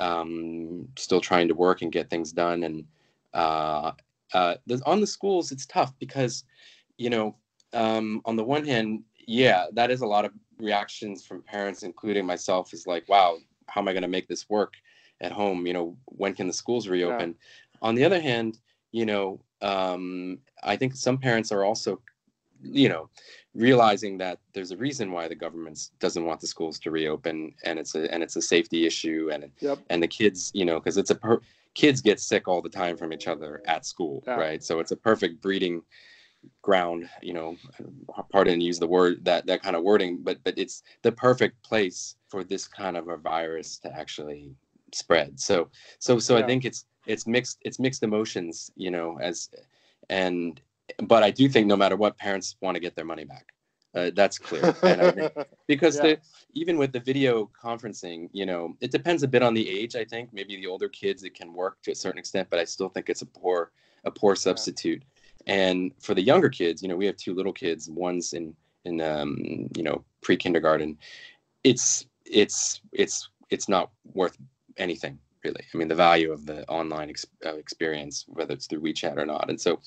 um, 0.00 0.88
still 0.98 1.20
trying 1.20 1.46
to 1.46 1.54
work 1.54 1.82
and 1.82 1.92
get 1.92 2.10
things 2.10 2.32
done. 2.32 2.64
And 2.64 2.84
uh, 3.32 3.92
uh, 4.34 4.56
on 4.86 5.00
the 5.00 5.06
schools, 5.06 5.52
it's 5.52 5.66
tough 5.66 5.96
because 6.00 6.42
you 6.98 7.10
know 7.10 7.36
um, 7.74 8.22
on 8.24 8.34
the 8.34 8.44
one 8.44 8.64
hand, 8.64 9.04
yeah, 9.26 9.66
that 9.72 9.90
is 9.90 10.00
a 10.00 10.06
lot 10.06 10.24
of 10.24 10.32
reactions 10.58 11.24
from 11.24 11.42
parents, 11.42 11.82
including 11.82 12.26
myself, 12.26 12.72
is 12.72 12.86
like, 12.86 13.08
wow, 13.08 13.38
how 13.68 13.80
am 13.80 13.88
I 13.88 13.92
going 13.92 14.02
to 14.02 14.08
make 14.08 14.28
this 14.28 14.48
work 14.48 14.74
at 15.20 15.32
home? 15.32 15.66
You 15.66 15.72
know, 15.72 15.96
when 16.06 16.34
can 16.34 16.46
the 16.46 16.52
schools 16.52 16.88
reopen? 16.88 17.30
Yeah. 17.30 17.78
On 17.82 17.94
the 17.94 18.04
other 18.04 18.20
hand, 18.20 18.58
you 18.92 19.06
know, 19.06 19.40
um, 19.60 20.38
I 20.62 20.76
think 20.76 20.94
some 20.94 21.18
parents 21.18 21.52
are 21.52 21.64
also, 21.64 22.00
you 22.62 22.88
know, 22.88 23.08
realizing 23.54 24.18
that 24.18 24.38
there's 24.52 24.70
a 24.70 24.76
reason 24.76 25.12
why 25.12 25.28
the 25.28 25.34
government 25.34 25.90
doesn't 25.98 26.24
want 26.24 26.40
the 26.40 26.46
schools 26.46 26.78
to 26.80 26.90
reopen, 26.90 27.54
and 27.64 27.78
it's 27.78 27.94
a 27.94 28.12
and 28.12 28.22
it's 28.22 28.36
a 28.36 28.42
safety 28.42 28.86
issue, 28.86 29.30
and 29.32 29.50
yep. 29.60 29.78
and 29.90 30.02
the 30.02 30.08
kids, 30.08 30.50
you 30.54 30.64
know, 30.64 30.78
because 30.78 30.96
it's 30.96 31.10
a 31.10 31.14
per- 31.14 31.40
kids 31.74 32.00
get 32.00 32.20
sick 32.20 32.48
all 32.48 32.62
the 32.62 32.68
time 32.68 32.96
from 32.96 33.12
each 33.12 33.26
other 33.26 33.62
at 33.66 33.86
school, 33.86 34.22
yeah. 34.26 34.34
right? 34.34 34.62
So 34.62 34.78
it's 34.78 34.92
a 34.92 34.96
perfect 34.96 35.40
breeding 35.40 35.82
ground 36.62 37.08
you 37.22 37.32
know 37.32 37.56
pardon 38.30 38.60
use 38.60 38.78
the 38.78 38.86
word 38.86 39.24
that 39.24 39.46
that 39.46 39.62
kind 39.62 39.76
of 39.76 39.82
wording 39.82 40.18
but 40.22 40.38
but 40.44 40.54
it's 40.56 40.82
the 41.02 41.12
perfect 41.12 41.62
place 41.62 42.16
for 42.28 42.44
this 42.44 42.66
kind 42.66 42.96
of 42.96 43.08
a 43.08 43.16
virus 43.16 43.78
to 43.78 43.92
actually 43.92 44.54
spread. 44.94 45.38
So 45.38 45.68
so 45.98 46.18
so 46.18 46.36
yeah. 46.36 46.44
i 46.44 46.46
think 46.46 46.64
it's 46.64 46.86
it's 47.06 47.26
mixed 47.26 47.58
it's 47.62 47.78
mixed 47.78 48.02
emotions 48.02 48.70
you 48.76 48.90
know 48.90 49.18
as 49.20 49.50
and 50.10 50.60
but 51.04 51.22
i 51.22 51.30
do 51.30 51.48
think 51.48 51.66
no 51.66 51.76
matter 51.76 51.96
what 51.96 52.16
parents 52.16 52.56
want 52.60 52.74
to 52.74 52.80
get 52.80 52.94
their 52.94 53.04
money 53.04 53.24
back. 53.24 53.46
Uh, 53.94 54.10
that's 54.14 54.38
clear. 54.38 54.72
Think, 54.72 55.30
because 55.66 55.96
yeah. 55.96 56.02
the, 56.02 56.18
even 56.54 56.78
with 56.78 56.92
the 56.92 57.00
video 57.00 57.50
conferencing 57.62 58.28
you 58.32 58.46
know 58.46 58.74
it 58.80 58.90
depends 58.90 59.22
a 59.22 59.28
bit 59.28 59.42
on 59.42 59.54
the 59.54 59.68
age 59.68 59.96
i 59.96 60.04
think. 60.04 60.32
Maybe 60.32 60.56
the 60.56 60.66
older 60.66 60.88
kids 60.88 61.24
it 61.24 61.34
can 61.34 61.52
work 61.52 61.82
to 61.82 61.92
a 61.92 61.94
certain 61.94 62.18
extent 62.18 62.48
but 62.50 62.58
i 62.58 62.64
still 62.64 62.88
think 62.88 63.10
it's 63.10 63.22
a 63.22 63.26
poor 63.26 63.72
a 64.04 64.10
poor 64.10 64.34
substitute 64.34 65.02
and 65.46 65.92
for 66.00 66.14
the 66.14 66.22
younger 66.22 66.48
kids, 66.48 66.82
you 66.82 66.88
know, 66.88 66.96
we 66.96 67.06
have 67.06 67.16
two 67.16 67.34
little 67.34 67.52
kids. 67.52 67.88
One's 67.90 68.32
in 68.32 68.54
in 68.84 69.00
um, 69.00 69.38
you 69.76 69.82
know 69.82 70.04
pre 70.22 70.36
kindergarten. 70.36 70.98
It's 71.64 72.06
it's 72.24 72.80
it's 72.92 73.28
it's 73.50 73.68
not 73.68 73.90
worth 74.14 74.36
anything 74.76 75.18
really. 75.44 75.64
I 75.74 75.76
mean, 75.76 75.88
the 75.88 75.94
value 75.94 76.32
of 76.32 76.46
the 76.46 76.66
online 76.68 77.10
ex- 77.10 77.26
uh, 77.44 77.56
experience, 77.56 78.24
whether 78.28 78.54
it's 78.54 78.66
through 78.66 78.82
WeChat 78.82 79.16
or 79.18 79.26
not. 79.26 79.50
And 79.50 79.60
so, 79.60 79.80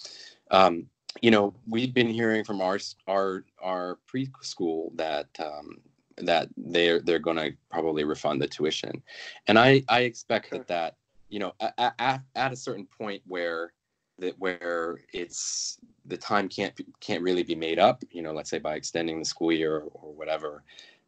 Um, 0.51 0.87
you 1.21 1.31
know, 1.31 1.53
we've 1.67 1.93
been 1.93 2.09
hearing 2.09 2.43
from 2.43 2.61
our 2.61 2.77
our 3.07 3.45
our 3.61 3.99
preschool 4.11 4.95
that 4.97 5.27
um, 5.39 5.77
that 6.17 6.49
they're 6.57 6.99
they're 6.99 7.19
going 7.19 7.37
to 7.37 7.53
probably 7.69 8.03
refund 8.03 8.41
the 8.41 8.47
tuition, 8.47 9.01
and 9.47 9.57
I 9.57 9.83
I 9.87 10.01
expect 10.01 10.51
that 10.51 10.67
that 10.67 10.95
you 11.29 11.39
know 11.39 11.53
at, 11.59 11.95
at, 11.99 12.21
at 12.35 12.51
a 12.51 12.55
certain 12.55 12.85
point 12.85 13.21
where 13.25 13.71
that 14.19 14.37
where 14.39 14.99
it's 15.13 15.77
the 16.05 16.17
time 16.17 16.47
can't 16.47 16.79
can't 16.99 17.23
really 17.23 17.43
be 17.43 17.55
made 17.55 17.79
up 17.79 18.03
you 18.11 18.21
know 18.21 18.33
let's 18.33 18.49
say 18.49 18.59
by 18.59 18.75
extending 18.75 19.19
the 19.19 19.25
school 19.25 19.51
year 19.51 19.77
or, 19.77 19.89
or 19.93 20.13
whatever 20.13 20.63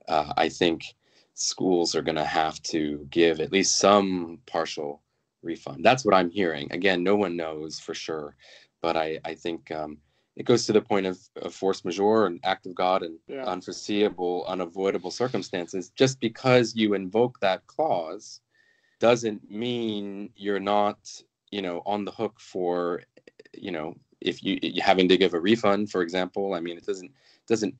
uh, 0.07 0.33
i 0.37 0.49
think 0.49 0.83
schools 1.33 1.95
are 1.95 2.01
going 2.01 2.15
to 2.15 2.25
have 2.25 2.61
to 2.63 3.05
give 3.11 3.39
at 3.39 3.51
least 3.51 3.77
some 3.77 4.39
partial 4.47 5.03
refund. 5.43 5.85
That's 5.85 6.03
what 6.03 6.15
i'm 6.15 6.29
hearing. 6.29 6.71
Again 6.71 7.03
no 7.03 7.15
one 7.15 7.35
knows 7.35 7.79
for 7.79 7.93
sure 7.93 8.35
but 8.81 8.97
i 8.97 9.19
i 9.23 9.33
think 9.35 9.71
um, 9.71 9.97
it 10.35 10.45
goes 10.45 10.65
to 10.65 10.73
the 10.73 10.81
point 10.81 11.05
of, 11.05 11.19
of 11.41 11.53
force 11.53 11.83
majeure 11.83 12.25
and 12.27 12.39
act 12.43 12.65
of 12.65 12.75
god 12.75 13.03
and 13.03 13.17
yeah. 13.27 13.45
unforeseeable 13.45 14.45
unavoidable 14.47 15.11
circumstances. 15.11 15.91
Just 15.95 16.19
because 16.19 16.75
you 16.75 16.93
invoke 16.93 17.39
that 17.39 17.65
clause 17.67 18.41
doesn't 18.99 19.49
mean 19.49 20.31
you're 20.35 20.59
not 20.59 20.97
you 21.51 21.61
know 21.61 21.81
on 21.85 22.05
the 22.05 22.11
hook 22.11 22.39
for 22.39 23.01
you 23.53 23.71
know 23.71 23.95
if 24.21 24.43
you 24.43 24.59
having 24.81 25.07
to 25.07 25.17
give 25.17 25.33
a 25.33 25.39
refund 25.39 25.89
for 25.89 26.01
example 26.01 26.53
i 26.53 26.59
mean 26.59 26.77
it 26.77 26.85
doesn't 26.85 27.11
doesn't 27.47 27.75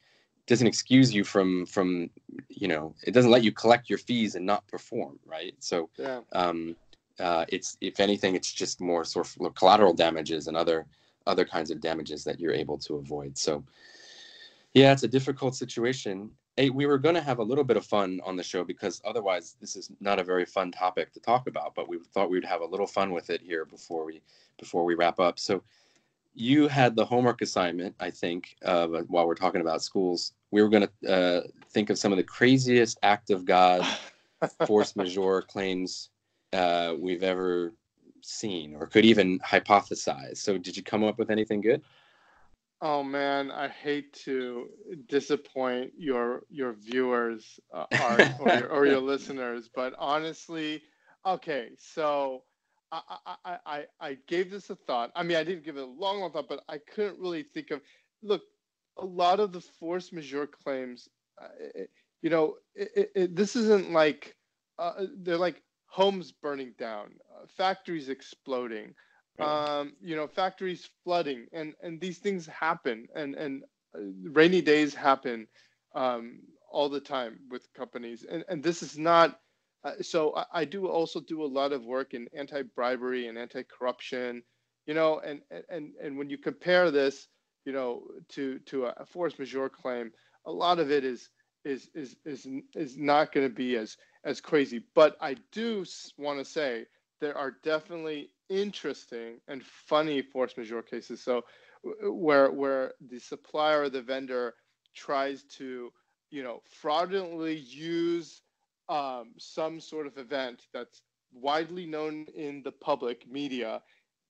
doesn't 0.47 0.67
excuse 0.67 1.13
you 1.13 1.23
from 1.23 1.65
from 1.65 2.09
you 2.49 2.67
know 2.67 2.95
it 3.03 3.11
doesn't 3.11 3.31
let 3.31 3.43
you 3.43 3.51
collect 3.51 3.89
your 3.89 3.99
fees 3.99 4.35
and 4.35 4.45
not 4.45 4.65
perform 4.67 5.19
right? 5.25 5.53
So 5.59 5.89
yeah. 5.97 6.21
um 6.31 6.75
uh, 7.19 7.45
it's 7.49 7.77
if 7.81 7.99
anything 7.99 8.35
it's 8.35 8.53
just 8.53 8.79
more 8.79 9.03
sort 9.03 9.27
of 9.39 9.55
collateral 9.55 9.93
damages 9.93 10.47
and 10.47 10.55
other 10.55 10.85
other 11.25 11.43
kinds 11.43 11.71
of 11.71 11.81
damages 11.81 12.23
that 12.23 12.39
you're 12.39 12.53
able 12.53 12.77
to 12.77 12.95
avoid. 12.95 13.37
So 13.37 13.63
yeah 14.73 14.93
it's 14.93 15.03
a 15.03 15.07
difficult 15.07 15.55
situation 15.55 16.31
hey, 16.57 16.71
we 16.71 16.87
were 16.87 16.97
going 16.97 17.15
to 17.15 17.21
have 17.21 17.37
a 17.37 17.43
little 17.43 17.63
bit 17.63 17.77
of 17.77 17.85
fun 17.85 18.19
on 18.25 18.35
the 18.35 18.43
show 18.43 18.63
because 18.63 18.99
otherwise 19.05 19.55
this 19.61 19.75
is 19.75 19.91
not 20.01 20.19
a 20.19 20.23
very 20.23 20.45
fun 20.45 20.71
topic 20.71 21.13
to 21.13 21.19
talk 21.19 21.47
about. 21.47 21.75
But 21.75 21.87
we 21.87 21.99
thought 22.13 22.31
we'd 22.31 22.43
have 22.43 22.61
a 22.61 22.65
little 22.65 22.87
fun 22.87 23.11
with 23.11 23.29
it 23.29 23.41
here 23.41 23.63
before 23.63 24.03
we 24.03 24.21
before 24.57 24.83
we 24.83 24.95
wrap 24.95 25.19
up. 25.19 25.39
So 25.39 25.63
you 26.33 26.67
had 26.67 26.95
the 26.95 27.05
homework 27.05 27.41
assignment, 27.41 27.95
I 27.99 28.09
think, 28.09 28.55
uh, 28.65 28.87
while 29.07 29.27
we're 29.27 29.35
talking 29.35 29.61
about 29.61 29.83
schools. 29.83 30.33
We 30.51 30.61
were 30.61 30.69
going 30.69 30.87
to 31.03 31.11
uh, 31.11 31.41
think 31.69 31.89
of 31.89 31.97
some 31.97 32.11
of 32.11 32.17
the 32.17 32.23
craziest 32.23 32.97
act 33.03 33.29
of 33.29 33.45
God 33.45 33.85
force 34.67 34.95
majeure 34.95 35.41
claims 35.43 36.09
uh, 36.53 36.93
we've 36.97 37.23
ever 37.23 37.73
seen 38.21 38.75
or 38.75 38.87
could 38.87 39.05
even 39.05 39.39
hypothesize. 39.39 40.37
So 40.37 40.57
did 40.57 40.75
you 40.75 40.83
come 40.83 41.03
up 41.03 41.17
with 41.17 41.29
anything 41.29 41.61
good? 41.61 41.81
Oh 42.81 43.03
man, 43.03 43.51
I 43.51 43.67
hate 43.69 44.13
to 44.25 44.69
disappoint 45.07 45.93
your 45.97 46.43
your 46.49 46.73
viewers 46.73 47.59
uh, 47.73 47.85
or, 48.39 48.53
your, 48.53 48.67
or 48.69 48.85
your 48.85 48.99
listeners, 48.99 49.69
but 49.73 49.93
honestly, 49.97 50.83
okay, 51.25 51.69
so 51.77 52.43
I, 52.91 53.01
I, 53.45 53.57
I, 53.65 53.85
I 53.99 54.17
gave 54.27 54.49
this 54.51 54.69
a 54.69 54.75
thought. 54.75 55.11
I 55.15 55.23
mean, 55.23 55.37
I 55.37 55.43
didn't 55.43 55.63
give 55.65 55.77
it 55.77 55.83
a 55.83 55.85
long, 55.85 56.19
long 56.21 56.31
thought, 56.31 56.49
but 56.49 56.63
I 56.69 56.77
couldn't 56.77 57.19
really 57.19 57.43
think 57.43 57.71
of. 57.71 57.81
Look, 58.21 58.41
a 58.97 59.05
lot 59.05 59.39
of 59.39 59.51
the 59.51 59.61
force 59.61 60.11
majeure 60.11 60.47
claims, 60.47 61.07
uh, 61.41 61.47
it, 61.75 61.89
you 62.21 62.29
know, 62.29 62.55
it, 62.75 63.11
it, 63.15 63.35
this 63.35 63.55
isn't 63.55 63.91
like 63.91 64.35
uh, 64.77 65.05
they're 65.21 65.37
like 65.37 65.61
homes 65.87 66.31
burning 66.31 66.73
down, 66.77 67.15
uh, 67.35 67.45
factories 67.47 68.09
exploding, 68.09 68.93
um, 69.39 69.93
you 70.01 70.15
know, 70.15 70.27
factories 70.27 70.89
flooding, 71.03 71.47
and 71.53 71.73
and 71.81 71.99
these 72.01 72.17
things 72.17 72.45
happen, 72.47 73.07
and 73.15 73.35
and 73.35 73.63
uh, 73.95 73.99
rainy 74.31 74.61
days 74.61 74.93
happen 74.95 75.47
um, 75.95 76.39
all 76.71 76.89
the 76.89 76.99
time 76.99 77.39
with 77.49 77.71
companies, 77.73 78.25
and 78.29 78.43
and 78.49 78.63
this 78.63 78.81
is 78.81 78.97
not. 78.97 79.39
Uh, 79.83 79.91
so 80.01 80.35
I, 80.35 80.45
I, 80.53 80.65
do 80.65 80.87
also 80.87 81.19
do 81.19 81.43
a 81.43 81.45
lot 81.45 81.71
of 81.71 81.85
work 81.85 82.15
in 82.15 82.27
anti-bribery 82.35 83.27
and 83.27 83.37
anti-corruption, 83.37 84.41
you 84.87 84.93
know, 84.95 85.19
and 85.19 85.41
and 85.69 85.91
and 86.01 86.17
when 86.17 86.29
you 86.29 86.37
compare 86.39 86.89
this, 86.89 87.27
you 87.65 87.73
know, 87.73 88.03
to 88.29 88.57
to 88.59 88.85
a 88.85 89.05
force 89.05 89.37
majeure 89.37 89.69
claim, 89.69 90.11
a 90.45 90.51
lot 90.51 90.79
of 90.79 90.89
it 90.89 91.05
is 91.05 91.29
is 91.63 91.89
is 91.93 92.15
is 92.25 92.47
is 92.75 92.97
not 92.97 93.31
going 93.31 93.47
to 93.47 93.53
be 93.53 93.75
as 93.75 93.97
as 94.23 94.41
crazy. 94.41 94.81
But 94.95 95.15
I 95.21 95.35
do 95.51 95.85
want 96.17 96.39
to 96.39 96.45
say 96.45 96.85
there 97.19 97.37
are 97.37 97.57
definitely 97.63 98.31
interesting 98.49 99.39
and 99.47 99.63
funny 99.63 100.21
force 100.21 100.55
majeure 100.57 100.81
cases. 100.81 101.21
So 101.21 101.43
where 101.83 102.51
where 102.51 102.93
the 103.09 103.19
supplier 103.19 103.83
or 103.83 103.89
the 103.89 104.01
vendor 104.01 104.55
tries 104.95 105.43
to 105.43 105.91
you 106.31 106.43
know 106.43 106.61
fraudulently 106.81 107.57
use 107.57 108.41
um, 108.89 109.33
some 109.37 109.79
sort 109.79 110.07
of 110.07 110.17
event 110.17 110.63
that's 110.73 111.01
widely 111.33 111.85
known 111.85 112.25
in 112.35 112.61
the 112.63 112.71
public 112.71 113.29
media 113.29 113.81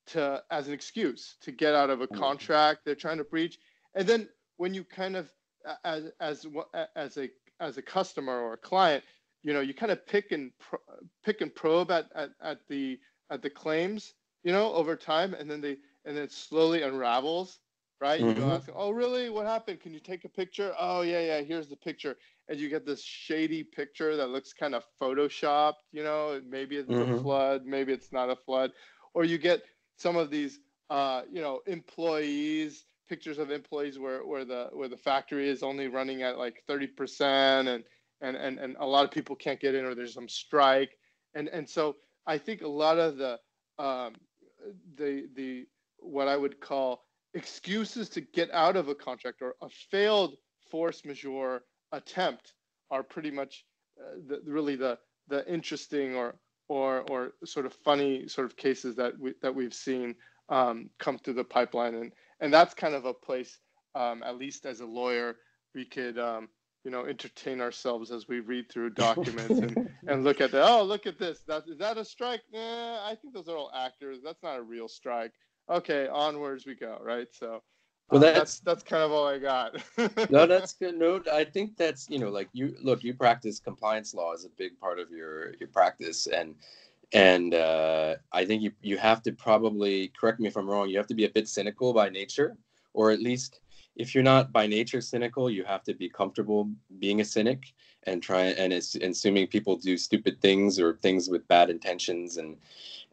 to 0.08 0.41
as 0.51 0.67
an 0.67 0.73
excuse 0.73 1.36
to 1.41 1.51
get 1.51 1.73
out 1.73 1.89
of 1.89 2.01
a 2.01 2.08
mm-hmm. 2.08 2.19
contract 2.19 2.82
they're 2.86 2.95
trying 2.95 3.17
to 3.17 3.23
breach 3.23 3.60
and 3.95 4.08
then 4.08 4.27
when 4.58 4.73
you 4.73 4.84
kind 4.84 5.15
of 5.15 5.32
as 5.84 6.12
as 6.19 6.45
as 6.95 7.17
a 7.17 7.30
as 7.60 7.77
a 7.77 7.82
customer 7.82 8.39
or 8.39 8.53
a 8.53 8.58
client 8.58 9.03
you 9.43 9.53
know 9.53 9.62
you 9.62 9.73
kind 9.73 9.91
of 9.91 10.06
pick 10.08 10.32
and 10.32 10.51
pick 11.23 11.41
and 11.41 11.53
probe 11.53 11.91
at, 11.91 12.06
at, 12.15 12.32
at 12.41 12.60
the 12.67 12.99
at 13.29 13.41
the 13.41 13.49
claims, 13.49 14.13
you 14.43 14.51
know, 14.51 14.73
over 14.73 14.95
time, 14.95 15.33
and 15.33 15.49
then 15.49 15.61
they 15.61 15.77
and 16.05 16.15
then 16.15 16.23
it 16.23 16.31
slowly 16.31 16.83
unravels, 16.83 17.59
right? 17.99 18.19
Mm-hmm. 18.19 18.29
You 18.29 18.47
go 18.47 18.51
ask, 18.51 18.69
oh 18.73 18.91
really? 18.91 19.29
What 19.29 19.45
happened? 19.45 19.81
Can 19.81 19.93
you 19.93 19.99
take 19.99 20.25
a 20.25 20.29
picture? 20.29 20.73
Oh 20.79 21.01
yeah, 21.01 21.19
yeah. 21.19 21.41
Here's 21.41 21.67
the 21.67 21.75
picture, 21.75 22.17
and 22.47 22.59
you 22.59 22.69
get 22.69 22.85
this 22.85 23.03
shady 23.03 23.63
picture 23.63 24.15
that 24.15 24.29
looks 24.29 24.53
kind 24.53 24.75
of 24.75 24.83
photoshopped. 25.01 25.83
You 25.91 26.03
know, 26.03 26.41
maybe 26.47 26.77
it's 26.77 26.89
mm-hmm. 26.89 27.13
a 27.13 27.21
flood, 27.21 27.65
maybe 27.65 27.93
it's 27.93 28.11
not 28.11 28.29
a 28.29 28.35
flood, 28.35 28.71
or 29.13 29.23
you 29.23 29.37
get 29.37 29.63
some 29.97 30.15
of 30.15 30.29
these, 30.29 30.59
uh, 30.89 31.23
you 31.31 31.41
know, 31.41 31.61
employees 31.65 32.85
pictures 33.07 33.37
of 33.37 33.51
employees 33.51 33.97
where, 33.97 34.25
where 34.25 34.45
the 34.45 34.69
where 34.73 34.89
the 34.89 34.97
factory 34.97 35.49
is 35.49 35.63
only 35.63 35.87
running 35.87 36.23
at 36.23 36.37
like 36.37 36.63
30% 36.69 37.73
and 37.73 37.83
and 38.21 38.35
and, 38.35 38.59
and 38.59 38.75
a 38.79 38.85
lot 38.85 39.05
of 39.05 39.11
people 39.11 39.35
can't 39.35 39.59
get 39.59 39.75
in 39.75 39.85
or 39.85 39.95
there's 39.95 40.13
some 40.13 40.29
strike 40.29 40.97
and 41.33 41.47
and 41.49 41.67
so 41.67 41.95
I 42.27 42.37
think 42.37 42.61
a 42.61 42.67
lot 42.67 42.99
of 42.99 43.17
the 43.17 43.39
um, 43.79 44.13
the 44.95 45.27
the 45.35 45.65
what 45.99 46.27
I 46.27 46.37
would 46.37 46.59
call 46.59 47.03
excuses 47.33 48.09
to 48.09 48.21
get 48.21 48.51
out 48.51 48.75
of 48.75 48.89
a 48.89 48.95
contract 48.95 49.41
or 49.41 49.55
a 49.61 49.69
failed 49.91 50.35
force 50.69 51.05
majeure 51.05 51.63
attempt 51.91 52.53
are 52.91 53.03
pretty 53.03 53.31
much 53.31 53.65
uh, 53.99 54.19
the, 54.27 54.41
really 54.45 54.75
the 54.75 54.99
the 55.29 55.47
interesting 55.51 56.15
or 56.15 56.35
or 56.67 57.05
or 57.09 57.33
sort 57.45 57.65
of 57.65 57.73
funny 57.73 58.27
sort 58.27 58.45
of 58.45 58.57
cases 58.57 58.95
that 58.95 59.17
we 59.19 59.33
that 59.41 59.55
we've 59.55 59.73
seen 59.73 60.15
um, 60.49 60.89
come 60.99 61.17
through 61.17 61.35
the 61.35 61.43
pipeline. 61.43 61.95
And 61.95 62.11
and 62.39 62.53
that's 62.53 62.73
kind 62.73 62.93
of 62.93 63.05
a 63.05 63.13
place 63.13 63.57
um, 63.95 64.21
at 64.23 64.37
least 64.37 64.65
as 64.65 64.81
a 64.81 64.85
lawyer 64.85 65.37
we 65.73 65.85
could 65.85 66.19
um, 66.19 66.49
you 66.88 66.91
know 66.91 67.06
entertain 67.06 67.60
ourselves 67.60 68.12
as 68.12 68.30
we 68.30 68.39
read 68.39 68.71
through 68.71 68.89
documents 69.08 69.60
and, 69.60 69.89
and 70.08 70.23
look 70.23 70.39
at 70.39 70.52
that 70.52 70.65
oh 70.65 70.82
look 70.82 71.06
at 71.06 71.19
this 71.19 71.41
that 71.45 71.63
is 71.67 71.78
that 71.78 71.97
a 71.97 72.06
strike 72.06 72.41
nah, 72.54 73.06
i 73.06 73.13
think 73.21 73.34
those 73.34 73.50
are 73.50 73.58
all 73.58 73.69
actors 73.76 74.19
that's 74.23 74.41
not 74.41 74.58
a 74.58 74.62
real 74.62 74.88
strike 74.88 75.34
okay 75.69 76.08
onwards 76.08 76.65
we 76.65 76.76
go 76.76 76.97
right 77.04 77.28
so 77.34 77.62
well, 78.10 78.21
that's, 78.21 78.34
um, 78.34 78.39
that's, 78.39 78.60
that's 78.62 78.84
kind 78.84 79.04
of 79.04 79.12
all 79.12 79.28
I 79.28 79.38
got. 79.38 79.84
no, 80.32 80.45
that's 80.45 80.71
good. 80.71 80.97
No, 80.97 81.21
I 81.30 81.43
think 81.43 81.76
that's 81.76 82.10
you 82.10 82.19
know, 82.19 82.30
like 82.30 82.47
you 82.54 82.73
look, 82.82 83.04
you 83.04 83.13
practice 83.13 83.60
compliance 83.60 84.13
law 84.13 84.34
as 84.34 84.45
a 84.45 84.50
big 84.58 84.80
part 84.80 84.97
of 84.97 85.12
your 85.12 85.56
your 85.56 85.67
practice, 85.67 86.26
and 86.28 86.56
and 87.12 87.54
uh, 87.54 88.15
I 88.32 88.45
think 88.45 88.62
you 88.62 88.71
you 88.82 88.97
have 88.97 89.21
to 89.23 89.34
probably 89.34 90.13
correct 90.18 90.39
me 90.39 90.47
if 90.47 90.55
I'm 90.55 90.70
wrong. 90.70 90.88
You 90.88 90.95
have 90.95 91.07
to 91.07 91.16
be 91.16 91.26
a 91.26 91.30
bit 91.30 91.49
cynical 91.49 91.91
by 91.91 92.07
nature, 92.07 92.55
or 92.93 93.11
at 93.11 93.20
least 93.20 93.59
if 93.98 94.14
you're 94.14 94.24
not 94.24 94.52
by 94.52 94.68
nature 94.68 95.02
cynical, 95.02 95.50
you 95.50 95.64
have 95.64 95.84
to 95.84 95.93
be 95.93 96.08
comfortable 96.08 96.70
being 97.00 97.20
a 97.20 97.26
cynic 97.26 97.74
and 98.04 98.22
try 98.22 98.45
and 98.45 98.72
assuming 98.72 99.48
people 99.48 99.76
do 99.76 99.98
stupid 99.98 100.39
things 100.39 100.80
or 100.80 100.95
things 100.98 101.30
with 101.30 101.48
bad 101.48 101.70
intentions 101.70 102.38
and 102.38 102.58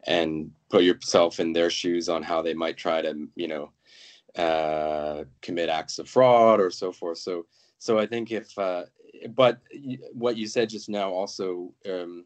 and 0.03 0.51
put 0.69 0.83
yourself 0.83 1.39
in 1.39 1.51
their 1.51 1.71
shoes 1.71 2.07
on 2.07 2.21
how 2.21 2.41
they 2.41 2.53
might 2.53 2.77
try 2.77 3.01
to 3.01 3.27
you 3.35 3.47
know 3.47 3.71
uh, 4.37 5.23
commit 5.41 5.69
acts 5.69 5.97
of 5.97 6.07
fraud 6.07 6.59
or 6.59 6.69
so 6.69 6.91
forth. 6.91 7.17
So 7.17 7.47
so 7.79 7.97
I 7.97 8.05
think 8.05 8.31
if 8.31 8.57
uh, 8.57 8.83
but 9.35 9.59
what 10.13 10.37
you 10.37 10.47
said 10.47 10.69
just 10.69 10.87
now 10.87 11.09
also 11.11 11.73
um, 11.89 12.25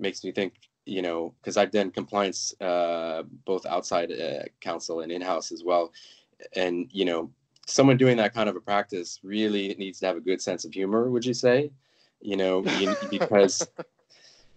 makes 0.00 0.24
me 0.24 0.32
think 0.32 0.54
you 0.86 1.02
know 1.02 1.34
because 1.40 1.56
I've 1.56 1.70
done 1.70 1.92
compliance 1.92 2.52
uh, 2.60 3.22
both 3.44 3.64
outside 3.64 4.10
uh, 4.10 4.42
counsel 4.60 5.02
and 5.02 5.12
in 5.12 5.22
house 5.22 5.52
as 5.52 5.62
well, 5.62 5.92
and 6.56 6.88
you 6.90 7.04
know 7.04 7.30
someone 7.66 7.96
doing 7.96 8.16
that 8.16 8.34
kind 8.34 8.48
of 8.48 8.56
a 8.56 8.60
practice 8.60 9.20
really 9.22 9.74
needs 9.78 10.00
to 10.00 10.06
have 10.06 10.16
a 10.16 10.20
good 10.20 10.40
sense 10.40 10.64
of 10.64 10.72
humor 10.72 11.10
would 11.10 11.24
you 11.24 11.34
say 11.34 11.70
you 12.20 12.36
know 12.36 12.62
because 13.10 13.66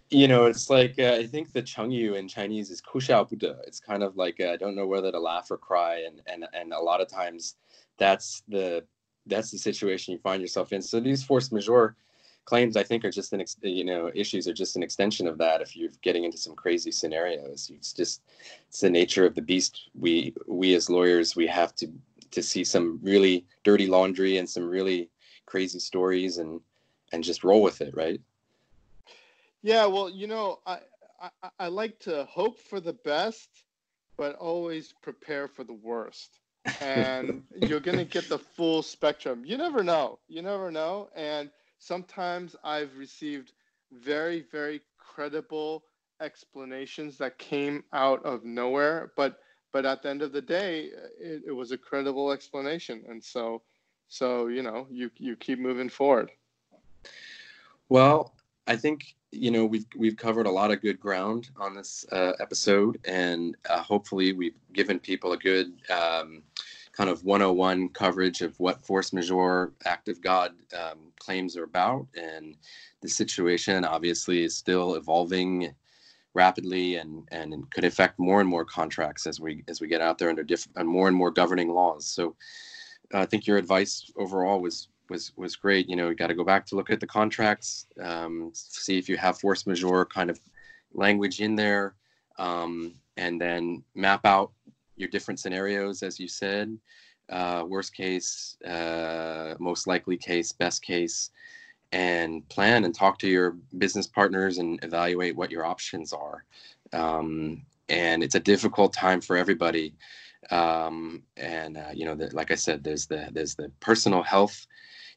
you 0.09 0.27
know, 0.27 0.45
it's 0.45 0.69
like 0.69 0.95
uh, 0.99 1.13
I 1.13 1.25
think 1.25 1.51
the 1.51 1.63
chengyu 1.63 2.15
in 2.15 2.27
Chinese 2.27 2.69
is 2.69 2.81
kuxiaobude. 2.81 3.55
It's 3.65 3.79
kind 3.79 4.03
of 4.03 4.15
like 4.15 4.39
uh, 4.39 4.51
I 4.51 4.57
don't 4.57 4.75
know 4.75 4.85
whether 4.85 5.11
to 5.11 5.19
laugh 5.19 5.49
or 5.49 5.57
cry, 5.57 6.03
and 6.05 6.21
and 6.27 6.47
and 6.53 6.73
a 6.73 6.79
lot 6.79 7.01
of 7.01 7.07
times 7.07 7.55
that's 7.97 8.43
the 8.47 8.85
that's 9.25 9.49
the 9.49 9.57
situation 9.57 10.13
you 10.13 10.19
find 10.19 10.41
yourself 10.41 10.73
in. 10.73 10.81
So 10.81 10.99
these 10.99 11.23
force 11.23 11.51
majeure 11.51 11.95
claims, 12.45 12.77
I 12.77 12.83
think, 12.83 13.03
are 13.03 13.11
just 13.11 13.33
an 13.33 13.41
ex- 13.41 13.57
you 13.63 13.83
know 13.83 14.11
issues 14.13 14.47
are 14.47 14.53
just 14.53 14.75
an 14.75 14.83
extension 14.83 15.27
of 15.27 15.39
that. 15.39 15.61
If 15.61 15.75
you're 15.75 15.89
getting 16.03 16.23
into 16.23 16.37
some 16.37 16.55
crazy 16.55 16.91
scenarios, 16.91 17.71
it's 17.73 17.91
just 17.91 18.21
it's 18.67 18.81
the 18.81 18.89
nature 18.91 19.25
of 19.25 19.33
the 19.33 19.41
beast. 19.41 19.89
We 19.95 20.35
we 20.45 20.75
as 20.75 20.87
lawyers 20.87 21.35
we 21.35 21.47
have 21.47 21.75
to 21.77 21.91
to 22.35 22.43
see 22.43 22.63
some 22.63 22.99
really 23.01 23.45
dirty 23.63 23.87
laundry 23.87 24.37
and 24.37 24.47
some 24.47 24.67
really 24.67 25.09
crazy 25.45 25.79
stories 25.79 26.37
and 26.37 26.61
and 27.11 27.23
just 27.23 27.43
roll 27.43 27.61
with 27.61 27.81
it, 27.81 27.95
right? 27.95 28.19
Yeah, 29.61 29.85
well, 29.85 30.09
you 30.09 30.27
know, 30.27 30.59
I, 30.65 30.79
I, 31.21 31.49
I 31.59 31.67
like 31.67 31.97
to 31.99 32.25
hope 32.25 32.59
for 32.59 32.79
the 32.79 32.93
best, 32.93 33.49
but 34.17 34.35
always 34.35 34.93
prepare 35.01 35.47
for 35.47 35.63
the 35.63 35.73
worst. 35.73 36.39
And 36.81 37.43
you're 37.55 37.79
going 37.79 37.97
to 37.97 38.05
get 38.05 38.27
the 38.27 38.37
full 38.37 38.81
spectrum. 38.83 39.43
You 39.45 39.57
never 39.57 39.83
know. 39.83 40.19
You 40.27 40.41
never 40.41 40.71
know. 40.71 41.09
And 41.15 41.49
sometimes 41.79 42.55
I've 42.63 42.95
received 42.97 43.53
very, 43.91 44.45
very 44.51 44.81
credible 44.97 45.85
explanations 46.21 47.17
that 47.19 47.37
came 47.37 47.83
out 47.93 48.23
of 48.25 48.43
nowhere, 48.43 49.13
but 49.15 49.39
but 49.75 49.85
at 49.85 50.01
the 50.01 50.09
end 50.09 50.21
of 50.21 50.31
the 50.31 50.41
day, 50.41 50.89
it, 51.19 51.43
it 51.47 51.51
was 51.51 51.73
a 51.73 51.77
credible 51.77 52.31
explanation, 52.31 53.03
and 53.09 53.21
so 53.21 53.61
so 54.07 54.47
you 54.47 54.63
know 54.63 54.87
you 54.89 55.11
you 55.17 55.35
keep 55.35 55.59
moving 55.59 55.89
forward. 55.89 56.31
Well, 57.89 58.35
I 58.67 58.77
think 58.77 59.17
you 59.33 59.51
know 59.51 59.65
we've 59.65 59.85
we've 59.97 60.15
covered 60.15 60.45
a 60.45 60.49
lot 60.49 60.71
of 60.71 60.81
good 60.81 60.97
ground 60.97 61.49
on 61.57 61.75
this 61.75 62.05
uh, 62.13 62.31
episode, 62.39 62.99
and 63.03 63.57
uh, 63.69 63.81
hopefully 63.81 64.31
we've 64.31 64.55
given 64.71 64.97
people 64.97 65.33
a 65.33 65.37
good 65.37 65.73
um, 65.91 66.41
kind 66.93 67.09
of 67.09 67.25
101 67.25 67.89
coverage 67.89 68.41
of 68.41 68.57
what 68.61 68.81
force 68.81 69.11
majeure 69.11 69.73
act 69.83 70.07
of 70.07 70.21
God 70.21 70.53
um, 70.73 71.11
claims 71.19 71.57
are 71.57 71.65
about, 71.65 72.07
and 72.15 72.55
the 73.01 73.09
situation 73.09 73.83
obviously 73.83 74.41
is 74.41 74.55
still 74.55 74.95
evolving 74.95 75.75
rapidly 76.35 76.97
and 76.97 77.27
and 77.31 77.69
could 77.71 77.85
affect 77.85 78.19
more 78.19 78.41
and 78.41 78.49
more 78.49 78.65
contracts 78.65 79.25
as 79.25 79.39
we 79.39 79.63
as 79.67 79.81
we 79.81 79.87
get 79.87 80.01
out 80.01 80.17
there 80.17 80.29
under 80.29 80.43
different 80.43 80.77
and 80.77 80.87
more 80.87 81.07
and 81.07 81.17
more 81.17 81.31
governing 81.31 81.69
laws. 81.69 82.05
So 82.05 82.35
I 83.13 83.25
think 83.25 83.47
your 83.47 83.57
advice 83.57 84.11
overall 84.17 84.59
was 84.61 84.89
was 85.09 85.31
was 85.35 85.55
great. 85.55 85.89
You 85.89 85.95
know, 85.95 86.09
you 86.09 86.15
got 86.15 86.27
to 86.27 86.35
go 86.35 86.43
back 86.43 86.65
to 86.67 86.75
look 86.75 86.89
at 86.89 86.99
the 86.99 87.07
contracts, 87.07 87.87
um, 88.01 88.51
see 88.53 88.97
if 88.97 89.07
you 89.09 89.17
have 89.17 89.39
force 89.39 89.65
majeure 89.65 90.05
kind 90.05 90.29
of 90.29 90.39
language 90.93 91.39
in 91.41 91.55
there, 91.55 91.95
um, 92.37 92.95
and 93.17 93.39
then 93.39 93.83
map 93.95 94.25
out 94.25 94.51
your 94.97 95.09
different 95.09 95.39
scenarios, 95.39 96.03
as 96.03 96.19
you 96.19 96.27
said. 96.27 96.77
Uh, 97.29 97.63
worst 97.67 97.95
case, 97.95 98.55
uh, 98.65 99.55
most 99.59 99.87
likely 99.87 100.15
case, 100.15 100.51
best 100.51 100.83
case, 100.83 101.31
and 101.91 102.47
plan 102.49 102.85
and 102.85 102.93
talk 102.93 103.19
to 103.19 103.27
your 103.27 103.57
business 103.77 104.07
partners 104.07 104.57
and 104.57 104.79
evaluate 104.83 105.35
what 105.35 105.51
your 105.51 105.65
options 105.65 106.13
are. 106.13 106.43
Um, 106.93 107.65
and 107.89 108.23
it's 108.23 108.35
a 108.35 108.39
difficult 108.39 108.93
time 108.93 109.21
for 109.21 109.37
everybody. 109.37 109.95
Um, 110.51 111.23
and 111.37 111.77
uh, 111.77 111.91
you 111.93 112.05
know, 112.05 112.15
the, 112.15 112.29
like 112.35 112.51
I 112.51 112.55
said, 112.55 112.83
there's 112.83 113.07
the 113.07 113.29
there's 113.31 113.55
the 113.55 113.71
personal 113.79 114.23
health 114.23 114.67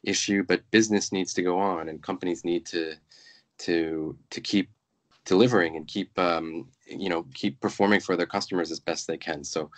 issue, 0.03 0.43
but 0.43 0.71
business 0.71 1.13
needs 1.13 1.35
to 1.35 1.43
go 1.43 1.59
on, 1.59 1.89
and 1.89 2.03
companies 2.03 2.45
need 2.45 2.65
to 2.67 2.95
to 3.59 4.17
to 4.31 4.41
keep 4.41 4.71
delivering 5.25 5.77
and 5.77 5.87
keep 5.87 6.17
um, 6.19 6.69
you 6.87 7.09
know 7.09 7.27
keep 7.35 7.61
performing 7.61 8.01
for 8.01 8.17
their 8.17 8.27
customers 8.27 8.71
as 8.71 8.81
best 8.81 9.07
they 9.07 9.19
can. 9.19 9.45
So. 9.45 9.71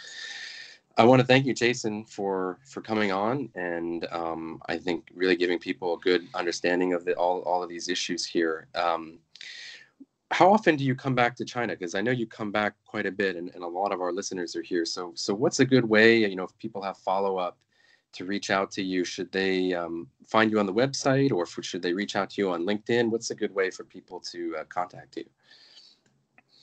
I 0.97 1.05
want 1.05 1.21
to 1.21 1.27
thank 1.27 1.47
you, 1.47 1.55
Jason, 1.55 2.05
for 2.05 2.59
for 2.67 2.81
coming 2.81 3.13
on, 3.13 3.49
and 3.55 4.07
um, 4.11 4.61
I 4.69 4.77
think 4.77 5.09
really 5.15 5.37
giving 5.37 5.59
people 5.59 5.95
a 5.95 5.99
good 5.99 6.27
understanding 6.35 6.93
of 6.95 7.05
the, 7.05 7.15
all 7.15 7.41
all 7.43 7.63
of 7.63 7.69
these 7.69 7.89
issues 7.89 8.27
here. 8.27 8.67
Um, 8.75 9.19
how 10.33 10.53
often 10.53 10.77
do 10.77 10.85
you 10.85 10.95
come 10.95 11.15
back 11.15 11.35
to 11.37 11.45
China? 11.45 11.75
Because 11.75 11.95
I 11.95 12.01
know 12.01 12.13
you 12.13 12.27
come 12.27 12.53
back 12.53 12.75
quite 12.85 13.07
a 13.07 13.11
bit, 13.11 13.37
and, 13.37 13.51
and 13.55 13.65
a 13.65 13.69
lot 13.69 13.93
of 13.93 14.01
our 14.01 14.13
listeners 14.13 14.55
are 14.57 14.63
here. 14.63 14.85
So 14.85 15.13
so 15.15 15.33
what's 15.35 15.61
a 15.61 15.65
good 15.65 15.85
way? 15.89 16.19
You 16.19 16.37
know, 16.37 16.45
if 16.45 16.59
people 16.59 16.83
have 16.83 16.99
follow 16.99 17.39
up 17.39 17.57
to 18.13 18.25
reach 18.25 18.51
out 18.51 18.71
to 18.73 18.83
you? 18.83 19.05
Should 19.05 19.31
they 19.33 19.73
um, 19.73 20.09
find 20.27 20.51
you 20.51 20.59
on 20.59 20.67
the 20.67 20.73
website 20.73 21.33
or 21.33 21.47
should 21.47 21.83
they 21.83 21.93
reach 21.93 22.17
out 22.17 22.31
to 22.31 22.43
you 22.43 22.51
on 22.51 22.67
LinkedIn? 22.67 23.11
What's 23.11 23.31
a 23.31 23.35
good 23.35 23.55
way 23.55 23.71
for 23.71 23.85
people 23.85 24.21
to 24.33 24.57
uh, 24.59 24.65
contact 24.65 25.17
you? 25.17 25.25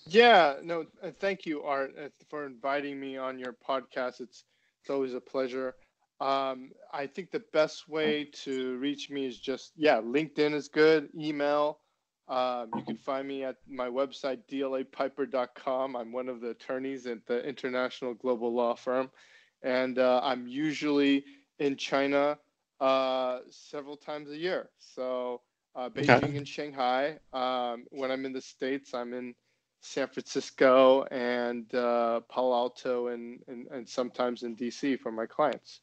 Yeah, 0.10 0.56
no, 0.64 0.86
uh, 1.04 1.12
thank 1.20 1.46
you, 1.46 1.64
Art, 1.64 1.92
uh, 2.02 2.10
for 2.30 2.46
inviting 2.46 3.00
me 3.00 3.18
on 3.18 3.40
your 3.40 3.54
podcast. 3.54 4.22
It's 4.22 4.46
it's 4.82 4.90
always 4.90 5.14
a 5.14 5.22
pleasure. 5.22 5.76
Um, 6.22 6.72
I 6.94 7.08
think 7.08 7.32
the 7.32 7.44
best 7.54 7.90
way 7.90 8.30
to 8.44 8.78
reach 8.78 9.10
me 9.10 9.26
is 9.26 9.38
just 9.40 9.74
yeah, 9.76 9.98
LinkedIn 10.02 10.54
is 10.54 10.68
good. 10.70 11.10
Email. 11.18 11.80
Um, 12.30 12.70
you 12.76 12.84
can 12.84 12.98
find 12.98 13.28
me 13.28 13.44
at 13.44 13.58
my 13.68 13.88
website 13.88 14.40
dlapiper.com. 14.52 15.96
I'm 15.96 16.12
one 16.12 16.30
of 16.30 16.42
the 16.42 16.50
attorneys 16.50 17.06
at 17.08 17.26
the 17.26 17.44
International 17.48 18.14
Global 18.14 18.54
Law 18.54 18.76
Firm, 18.76 19.10
and 19.62 20.00
uh, 20.00 20.22
I'm 20.24 20.48
usually 20.48 21.24
in 21.60 21.76
China 21.78 22.38
uh, 22.80 23.40
several 23.50 23.98
times 23.98 24.30
a 24.30 24.38
year. 24.38 24.70
So 24.80 25.42
uh, 25.76 25.90
Beijing 25.90 26.24
okay. 26.24 26.38
and 26.38 26.48
Shanghai. 26.48 27.20
Um, 27.34 27.86
when 27.92 28.12
I'm 28.12 28.26
in 28.26 28.34
the 28.34 28.42
States, 28.42 28.94
I'm 28.94 29.14
in 29.14 29.34
San 29.82 30.08
Francisco 30.08 31.04
and 31.06 31.74
uh, 31.74 32.22
Palo 32.30 32.54
Alto 32.54 33.08
and, 33.08 33.40
and, 33.48 33.68
and 33.68 33.88
sometimes 33.88 34.44
in 34.44 34.56
DC 34.56 35.00
for 35.00 35.12
my 35.12 35.26
clients. 35.26 35.82